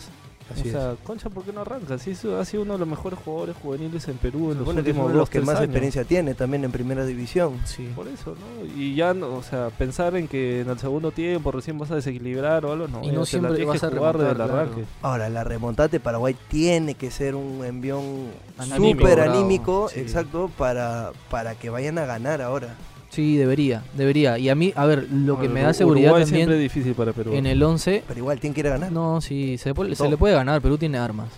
Así 0.52 0.68
o 0.68 0.72
sea, 0.72 0.94
Concha, 1.04 1.30
¿por 1.30 1.42
qué 1.44 1.52
no 1.52 1.62
arranca? 1.62 1.98
Sí, 1.98 2.11
eso 2.11 2.38
ha 2.38 2.44
sido 2.44 2.64
uno 2.64 2.74
de 2.74 2.80
los 2.80 2.88
mejores 2.88 3.18
jugadores 3.24 3.57
juveniles 3.62 4.07
en 4.09 4.18
Perú 4.18 4.52
en 4.52 4.52
Se 4.52 4.59
los 4.59 4.59
supone 4.59 4.83
que 4.83 4.90
es 4.90 4.96
últimos 4.96 5.04
uno 5.07 5.12
de 5.14 5.18
los 5.18 5.22
dos, 5.22 5.30
que 5.30 5.40
más 5.40 5.57
años. 5.57 5.64
experiencia 5.64 6.04
tiene 6.04 6.35
también 6.35 6.64
en 6.64 6.70
primera 6.72 7.04
división. 7.07 7.59
Sí. 7.64 7.90
Por 7.94 8.09
eso, 8.09 8.35
¿no? 8.35 8.66
Y 8.76 8.94
ya, 8.94 9.14
no, 9.14 9.35
o 9.35 9.42
sea, 9.42 9.70
pensar 9.70 10.16
en 10.16 10.28
que 10.28 10.61
en 10.61 10.68
el 10.68 10.78
segundo 10.78 11.12
tiempo 11.12 11.50
recién 11.50 11.78
vas 11.78 11.90
a 11.90 11.94
desequilibrar 11.96 12.64
o 12.66 12.72
algo, 12.72 12.88
no. 12.88 13.02
Y 13.02 13.09
no 13.11 13.20
la 13.20 13.26
siempre 13.26 13.50
tienes 13.54 13.68
vas 13.68 13.80
que 13.80 13.87
a 13.87 13.90
jugar 13.98 14.18
desde 14.18 14.30
el 14.30 14.37
claro. 14.37 14.52
arranque. 14.54 14.85
Ahora, 15.02 15.28
la 15.30 15.44
remontada 15.44 15.88
de 15.88 16.00
Paraguay 16.00 16.37
tiene 16.48 16.94
que 16.94 17.11
ser 17.11 17.35
un 17.35 17.64
envión 17.64 18.28
Anímico, 18.59 19.00
súper 19.00 19.20
anímico, 19.20 19.88
sí. 19.88 20.00
exacto, 20.00 20.50
para, 20.59 21.12
para 21.30 21.54
que 21.54 21.70
vayan 21.70 21.98
a 21.98 22.04
ganar 22.07 22.42
ahora. 22.42 22.74
Sí, 23.14 23.37
debería, 23.37 23.83
debería. 23.96 24.38
Y 24.38 24.48
a 24.48 24.55
mí, 24.55 24.72
a 24.74 24.87
ver, 24.87 25.07
lo 25.12 25.38
que 25.40 25.48
me 25.48 25.62
da 25.62 25.72
seguridad 25.72 26.11
Uruguay 26.11 26.27
siempre 26.27 26.44
también 26.46 26.59
es 26.66 26.72
difícil 26.74 26.94
para 26.94 27.12
Perú. 27.12 27.33
en 27.35 27.46
el 27.46 27.62
11 27.62 28.03
Pero 28.09 28.18
igual 28.18 28.40
tiene 28.40 28.55
que 28.55 28.61
ir 28.61 28.66
a 28.66 28.70
ganar. 28.70 28.90
No, 28.92 29.20
sí, 29.20 29.57
se, 29.59 29.68
le 29.70 29.74
puede- 29.74 29.94
se 29.94 30.09
le 30.09 30.16
puede 30.16 30.35
ganar, 30.35 30.61
Perú 30.61 30.77
tiene 30.79 30.98
armas. 30.98 31.29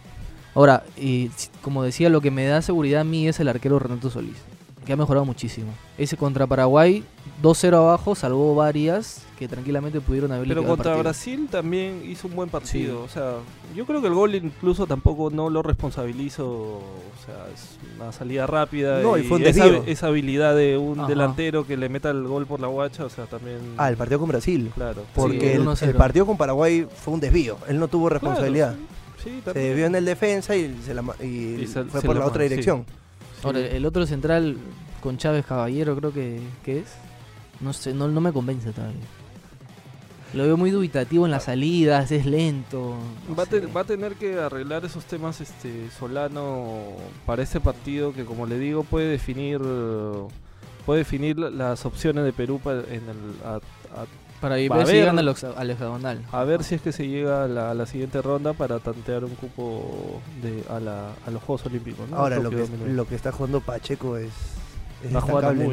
Ahora, 0.54 0.84
y 0.96 1.30
como 1.60 1.82
decía, 1.82 2.08
lo 2.08 2.22
que 2.22 2.30
me 2.30 2.46
da 2.46 2.62
seguridad 2.62 3.02
a 3.02 3.04
mí 3.04 3.28
es 3.28 3.38
el 3.40 3.48
arquero 3.48 3.78
Renato 3.78 4.08
Solís. 4.08 4.36
Que 4.86 4.92
ha 4.92 4.96
mejorado 4.96 5.26
muchísimo. 5.26 5.72
Ese 5.98 6.16
contra 6.16 6.46
Paraguay, 6.46 7.04
2-0 7.42 7.74
abajo, 7.74 8.14
salvó 8.14 8.54
varias 8.54 9.22
que 9.38 9.48
tranquilamente 9.48 10.00
pudieron 10.00 10.32
haberle 10.32 10.54
Pero 10.54 10.66
contra 10.66 10.84
partido. 10.92 11.02
Brasil 11.02 11.48
también 11.50 12.02
hizo 12.08 12.26
un 12.28 12.36
buen 12.36 12.48
partido. 12.48 13.00
Sí. 13.00 13.04
O 13.04 13.08
sea, 13.08 13.32
yo 13.74 13.84
creo 13.84 14.00
que 14.00 14.06
el 14.06 14.14
gol 14.14 14.34
incluso 14.34 14.86
tampoco 14.86 15.28
no 15.30 15.50
lo 15.50 15.62
responsabilizo. 15.62 16.46
O 16.46 16.82
sea, 17.26 17.34
es 17.52 17.76
una 18.00 18.12
salida 18.12 18.46
rápida. 18.46 19.00
No, 19.02 19.18
y 19.18 19.24
fue 19.24 19.36
un 19.38 19.44
esa, 19.44 19.64
desvío. 19.64 19.82
esa 19.86 20.06
habilidad 20.06 20.56
de 20.56 20.78
un 20.78 21.00
Ajá. 21.00 21.08
delantero 21.08 21.66
que 21.66 21.76
le 21.76 21.88
meta 21.90 22.10
el 22.10 22.22
gol 22.22 22.46
por 22.46 22.60
la 22.60 22.68
guacha. 22.68 23.04
O 23.04 23.10
sea, 23.10 23.26
también. 23.26 23.58
Ah, 23.76 23.90
el 23.90 23.96
partido 23.96 24.20
con 24.20 24.28
Brasil. 24.28 24.70
Claro. 24.74 25.02
Porque 25.14 25.54
el 25.54 25.62
el, 25.62 25.66
1-0. 25.66 25.82
el 25.88 25.94
partido 25.96 26.24
con 26.24 26.36
Paraguay 26.38 26.86
fue 27.02 27.12
un 27.12 27.20
desvío. 27.20 27.58
Él 27.68 27.78
no 27.78 27.88
tuvo 27.88 28.08
responsabilidad. 28.08 28.74
Claro, 28.76 28.86
sí, 29.22 29.30
sí, 29.44 29.50
Se 29.52 29.58
desvió 29.58 29.86
en 29.86 29.96
el 29.96 30.04
defensa 30.04 30.56
y, 30.56 30.74
se 30.84 30.94
la 30.94 31.02
ma- 31.02 31.16
y 31.20 31.24
Y 31.62 31.66
se- 31.66 31.84
fue 31.84 32.00
se 32.00 32.06
por 32.06 32.16
la 32.16 32.20
la 32.20 32.26
otra 32.28 32.42
sí. 32.44 32.48
dirección. 32.48 32.86
Ahora, 33.46 33.60
el 33.60 33.86
otro 33.86 34.06
central 34.06 34.56
con 35.00 35.18
Chávez 35.18 35.46
Caballero 35.46 35.96
creo 35.96 36.12
que, 36.12 36.40
que 36.64 36.80
es. 36.80 36.94
No 37.60 37.72
sé, 37.72 37.94
no, 37.94 38.08
no 38.08 38.20
me 38.20 38.32
convence 38.32 38.72
todavía. 38.72 39.00
Lo 40.34 40.42
veo 40.42 40.56
muy 40.56 40.70
dubitativo 40.70 41.24
en 41.24 41.30
las 41.30 41.44
salidas, 41.44 42.10
es 42.12 42.26
lento. 42.26 42.96
no 43.28 43.36
Va 43.36 43.44
a, 43.44 43.72
va 43.74 43.80
a 43.82 43.84
tener 43.84 44.16
que 44.16 44.38
arreglar 44.38 44.84
esos 44.84 45.04
temas 45.04 45.40
este 45.40 45.88
Solano 45.90 46.92
para 47.24 47.42
este 47.42 47.60
partido 47.60 48.12
que 48.12 48.24
como 48.24 48.46
le 48.46 48.58
digo 48.58 48.84
puede 48.84 49.08
definir 49.08 49.60
puede 50.84 50.98
definir 50.98 51.38
las 51.38 51.86
opciones 51.86 52.24
de 52.24 52.32
Perú 52.32 52.60
en 52.66 53.08
el, 53.08 53.16
a, 53.44 53.60
Para 54.40 54.56
a 54.56 54.58
ver 54.58 54.68
si 54.86 54.92
ver. 54.92 54.94
llegan 54.94 55.18
al, 55.18 55.28
al 55.28 55.70
hexagonal. 55.70 56.22
a- 56.30 56.44
ver 56.44 56.62
si 56.64 56.74
es 56.74 56.82
que 56.82 56.92
se 56.92 57.08
llega 57.08 57.44
a 57.44 57.48
la, 57.48 57.70
a 57.70 57.74
la 57.74 57.86
siguiente 57.86 58.20
ronda 58.22 58.52
para 58.52 58.78
tantear 58.78 59.24
un 59.24 59.34
cupo 59.34 60.20
de, 60.42 60.62
a, 60.68 60.78
la, 60.80 61.10
a 61.26 61.30
los 61.30 61.42
Juegos 61.42 61.64
Olímpicos. 61.66 62.08
¿no? 62.08 62.16
Ahora, 62.16 62.38
lo 62.38 62.50
que, 62.50 62.56
2020. 62.56 62.94
lo 62.94 63.06
que 63.08 63.14
está 63.14 63.32
jugando 63.32 63.60
Pacheco 63.60 64.16
es, 64.16 64.26
es. 65.02 65.12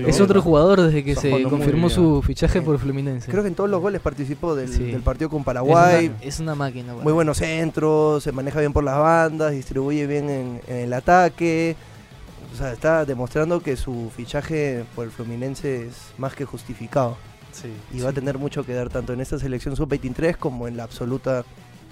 Es 0.08 0.22
otro 0.22 0.42
jugador 0.42 0.82
desde 0.82 1.04
que 1.04 1.12
Está 1.12 1.22
se 1.24 1.44
confirmó 1.44 1.90
su 1.90 2.22
fichaje 2.22 2.60
Sí. 2.60 2.66
por 2.66 2.78
Fluminense. 2.80 3.30
Creo 3.32 3.42
que 3.44 3.50
en 3.50 3.56
todos 3.56 3.70
los 3.70 3.82
goles 3.82 4.02
participó 4.02 4.56
del, 4.56 4.70
Sí. 4.70 4.84
del 4.92 5.02
partido 5.02 5.30
con 5.30 5.40
es 5.40 5.46
Paraguay. 5.46 6.08
una, 6.08 6.18
es 6.24 6.40
una 6.40 6.56
máquina. 6.56 6.94
Muy 6.94 7.14
buenos 7.14 7.38
centros, 7.38 8.24
se 8.24 8.32
maneja 8.32 8.60
bien 8.60 8.74
por 8.74 8.84
las 8.84 8.98
bandas, 8.98 9.52
distribuye 9.52 10.06
bien 10.08 10.30
en, 10.30 10.62
en 10.68 10.76
el 10.78 10.94
ataque. 10.94 11.76
O 12.54 12.56
sea, 12.56 12.72
está 12.72 13.04
demostrando 13.06 13.62
que 13.62 13.76
su 13.78 14.12
fichaje 14.16 14.86
por 14.96 15.06
el 15.06 15.12
Fluminense 15.12 15.88
es 15.88 15.96
más 16.18 16.36
que 16.36 16.46
justificado. 16.46 17.18
Sí, 17.54 17.70
Y 17.94 18.02
va 18.02 18.10
a 18.10 18.14
tener 18.14 18.38
mucho 18.38 18.66
que 18.66 18.74
dar 18.74 18.90
tanto 18.90 19.14
en 19.14 19.22
esta 19.22 19.40
selección 19.40 19.76
sub-23 19.76 20.36
como 20.38 20.68
en 20.68 20.76
la 20.76 20.84
absoluta 20.84 21.46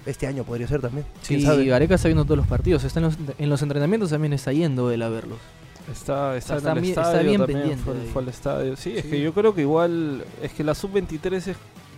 este 0.04 0.26
año 0.26 0.42
podría 0.44 0.66
ser 0.66 0.80
también. 0.80 1.06
Sí, 1.22 1.36
y 1.36 1.66
Gareca 1.66 1.94
está 1.94 2.08
viendo 2.08 2.24
todos 2.24 2.36
los 2.38 2.46
partidos. 2.46 2.82
Está 2.84 2.98
en 3.00 3.04
los, 3.06 3.16
en 3.38 3.48
los 3.48 3.62
entrenamientos 3.62 4.10
también 4.10 4.32
está 4.32 4.52
yendo 4.52 4.90
él 4.90 5.00
a 5.02 5.08
verlos. 5.08 5.38
Está, 5.90 6.36
está, 6.36 6.56
Está 6.58 6.72
en 6.72 6.76
el 6.78 6.82
bien- 6.82 6.90
está 6.98 7.02
estadio 7.10 7.28
bien 7.28 7.38
también, 7.40 7.58
pendiente 7.78 8.10
fue, 8.12 8.22
al 8.22 8.28
estadio. 8.28 8.76
Sí, 8.76 8.94
es 8.96 9.04
que 9.04 9.20
yo 9.20 9.32
creo 9.32 9.54
que 9.54 9.62
igual, 9.62 10.24
es 10.42 10.52
que 10.52 10.62
la 10.64 10.74
sub-23 10.74 11.32
es 11.48 11.56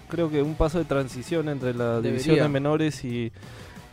creo 0.08 0.30
que 0.30 0.42
un 0.42 0.54
paso 0.54 0.78
de 0.78 0.84
transición 0.84 1.48
entre 1.48 1.74
la 1.74 2.00
división 2.00 2.36
Debería. 2.36 2.42
de 2.44 2.48
menores 2.48 3.04
y, 3.04 3.32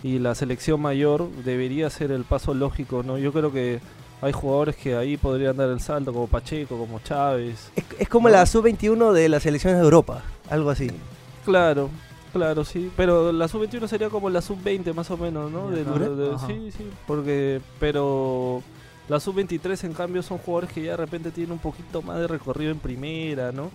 y 0.04 0.20
la 0.20 0.36
selección 0.36 0.82
mayor. 0.82 1.30
Debería 1.46 1.90
ser 1.90 2.12
el 2.12 2.24
paso 2.26 2.54
lógico, 2.54 3.04
¿no? 3.04 3.18
Yo 3.18 3.32
creo 3.34 3.52
que 3.52 3.80
hay 4.22 4.32
jugadores 4.32 4.76
que 4.76 4.96
ahí 4.96 5.18
podrían 5.18 5.58
dar 5.58 5.70
el 5.70 5.80
salto, 5.80 6.14
como 6.14 6.28
Pacheco, 6.28 6.78
como 6.78 7.00
Chávez. 7.00 7.72
Es, 7.76 7.84
es 8.00 8.08
como 8.10 8.30
No. 8.30 8.36
la 8.36 8.46
sub-21 8.46 9.12
de 9.14 9.30
las 9.30 9.44
selecciones 9.44 9.80
de 9.80 9.84
Europa, 9.84 10.22
algo 10.50 10.70
así. 10.70 10.90
Claro, 11.44 11.90
claro, 12.32 12.64
sí. 12.64 12.92
Pero 12.96 13.32
la 13.32 13.48
sub-21 13.48 13.88
sería 13.88 14.10
como 14.10 14.30
la 14.30 14.42
sub-20 14.42 14.94
más 14.94 15.10
o 15.12 15.18
menos, 15.18 15.52
¿no? 15.52 15.70
De- 15.70 15.84
sí, 16.48 16.72
sí, 16.78 16.88
porque... 17.08 17.62
Pero 17.80 18.62
la 19.10 19.20
sub-23 19.20 19.84
en 19.86 19.94
cambio 19.94 20.22
son 20.24 20.38
jugadores 20.38 20.72
que 20.72 20.84
ya 20.84 20.92
de 20.92 20.98
repente 20.98 21.32
tienen 21.32 21.54
un 21.54 21.60
poquito 21.60 22.02
más 22.04 22.20
de 22.20 22.28
recorrido 22.28 22.72
en 22.72 22.78
primera, 22.80 23.52
¿no? 23.52 23.72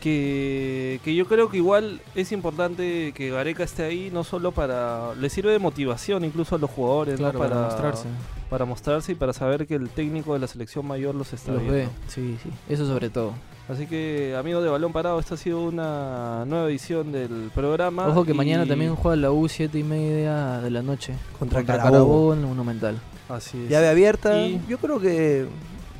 Que, 0.00 0.98
que 1.04 1.14
yo 1.14 1.26
creo 1.26 1.50
que 1.50 1.58
igual 1.58 2.00
es 2.14 2.32
importante 2.32 3.12
que 3.14 3.28
Gareca 3.30 3.64
esté 3.64 3.82
ahí, 3.84 4.10
no 4.12 4.24
solo 4.24 4.50
para... 4.52 5.14
Le 5.16 5.28
sirve 5.28 5.52
de 5.52 5.58
motivación 5.58 6.24
incluso 6.24 6.54
a 6.54 6.58
los 6.58 6.70
jugadores, 6.70 7.20
¿no? 7.20 7.30
Para, 7.32 7.56
mostrarse. 7.64 8.06
Para 8.50 8.64
mostrarse 8.64 9.12
y 9.12 9.14
para 9.14 9.32
saber 9.32 9.66
que 9.66 9.76
el 9.76 9.88
técnico 9.88 10.32
de 10.34 10.40
la 10.40 10.48
selección 10.48 10.84
mayor 10.84 11.14
los 11.14 11.32
está 11.32 11.52
Los 11.52 11.60
viendo. 11.62 11.78
ve. 11.78 11.88
Sí, 12.08 12.36
sí. 12.42 12.50
Eso 12.68 12.84
sobre 12.84 13.08
todo. 13.08 13.32
Así 13.68 13.86
que, 13.86 14.34
amigos 14.36 14.64
de 14.64 14.68
Balón 14.70 14.92
Parado, 14.92 15.20
esta 15.20 15.34
ha 15.34 15.38
sido 15.38 15.62
una 15.62 16.44
nueva 16.46 16.68
edición 16.68 17.12
del 17.12 17.52
programa. 17.54 18.08
Ojo 18.08 18.24
que 18.24 18.32
y- 18.32 18.34
mañana 18.34 18.66
también 18.66 18.96
juega 18.96 19.14
la 19.14 19.30
U 19.30 19.48
7 19.48 19.78
y 19.78 19.84
media 19.84 20.58
de 20.60 20.70
la 20.70 20.82
noche. 20.82 21.14
Contra, 21.38 21.60
Contra 21.60 21.76
Carabobo. 21.78 22.34
En 22.34 22.40
el 22.40 22.46
Monumental. 22.46 22.98
Así 23.28 23.62
es. 23.62 23.70
Llave 23.70 23.88
abierta. 23.88 24.36
Y- 24.44 24.60
Yo 24.68 24.78
creo 24.78 24.98
que 24.98 25.46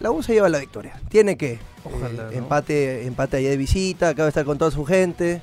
la 0.01 0.11
U 0.11 0.21
se 0.21 0.33
lleva 0.33 0.49
la 0.49 0.59
victoria. 0.59 1.01
Tiene 1.09 1.37
que. 1.37 1.61
Ojalá, 1.85 2.25
Eh, 2.25 2.33
¿no? 2.33 2.39
empate, 2.39 3.07
empate 3.07 3.37
allá 3.37 3.51
de 3.51 3.57
visita, 3.57 4.09
acaba 4.09 4.25
de 4.25 4.31
estar 4.31 4.45
con 4.45 4.59
toda 4.59 4.73
su 4.73 4.85
gente. 4.85 5.41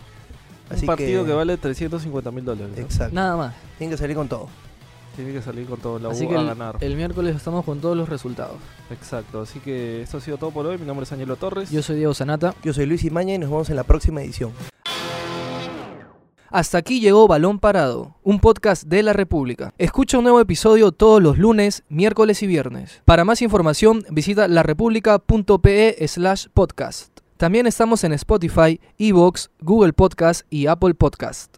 Así 0.69 0.81
un 0.81 0.87
partido 0.87 1.23
que, 1.25 1.31
vale 1.31 1.55
350 1.55 2.29
mil 2.31 2.43
dólares. 2.43 2.73
¿no? 2.75 2.81
Exacto. 2.83 3.15
Nada 3.15 3.37
más. 3.37 3.55
Tiene 3.77 3.91
que 3.91 3.97
salir 3.97 4.17
con 4.17 4.27
todo. 4.27 4.49
Tiene 5.17 5.33
que 5.33 5.41
salir 5.41 5.65
con 5.65 5.79
todo 5.79 5.97
la 5.97 6.09
Así 6.09 6.25
U 6.25 6.29
que 6.29 6.35
a 6.37 6.41
el, 6.41 6.45
ganar. 6.45 6.77
el 6.79 6.95
miércoles 6.95 7.35
estamos 7.35 7.65
con 7.65 7.81
todos 7.81 7.97
los 7.97 8.07
resultados. 8.07 8.57
Exacto. 8.91 9.41
Así 9.41 9.59
que 9.59 10.03
esto 10.03 10.17
ha 10.17 10.21
sido 10.21 10.37
todo 10.37 10.51
por 10.51 10.67
hoy. 10.67 10.77
Mi 10.77 10.85
nombre 10.85 11.05
es 11.05 11.11
Ángelo 11.11 11.35
Torres. 11.37 11.71
Yo 11.71 11.81
soy 11.81 11.95
Diego 11.95 12.13
Sanata. 12.13 12.53
Yo 12.63 12.71
soy 12.71 12.85
Luis 12.85 13.03
Imaña 13.03 13.33
y 13.33 13.39
nos 13.39 13.49
vemos 13.49 13.67
en 13.71 13.77
la 13.77 13.83
próxima 13.83 14.21
edición. 14.21 14.51
Hasta 16.51 16.77
aquí 16.77 16.99
llegó 17.01 17.27
Balón 17.27 17.57
Parado, 17.59 18.15
un 18.23 18.39
podcast 18.39 18.83
de 18.83 19.01
la 19.03 19.11
República. 19.13 19.73
Escucha 19.79 20.19
un 20.19 20.23
nuevo 20.23 20.39
episodio 20.39 20.91
todos 20.91 21.21
los 21.21 21.39
lunes, 21.39 21.83
miércoles 21.89 22.41
y 22.43 22.47
viernes. 22.47 23.01
Para 23.03 23.25
más 23.25 23.41
información, 23.41 24.05
visita 24.11 24.47
larepublica.pe 24.47 26.07
slash 26.07 26.45
podcast. 26.53 27.19
También 27.37 27.65
estamos 27.67 28.03
en 28.03 28.13
Spotify, 28.13 28.79
Evox, 28.97 29.49
Google 29.61 29.93
Podcast 29.93 30.45
y 30.49 30.67
Apple 30.67 30.93
Podcast. 30.93 31.57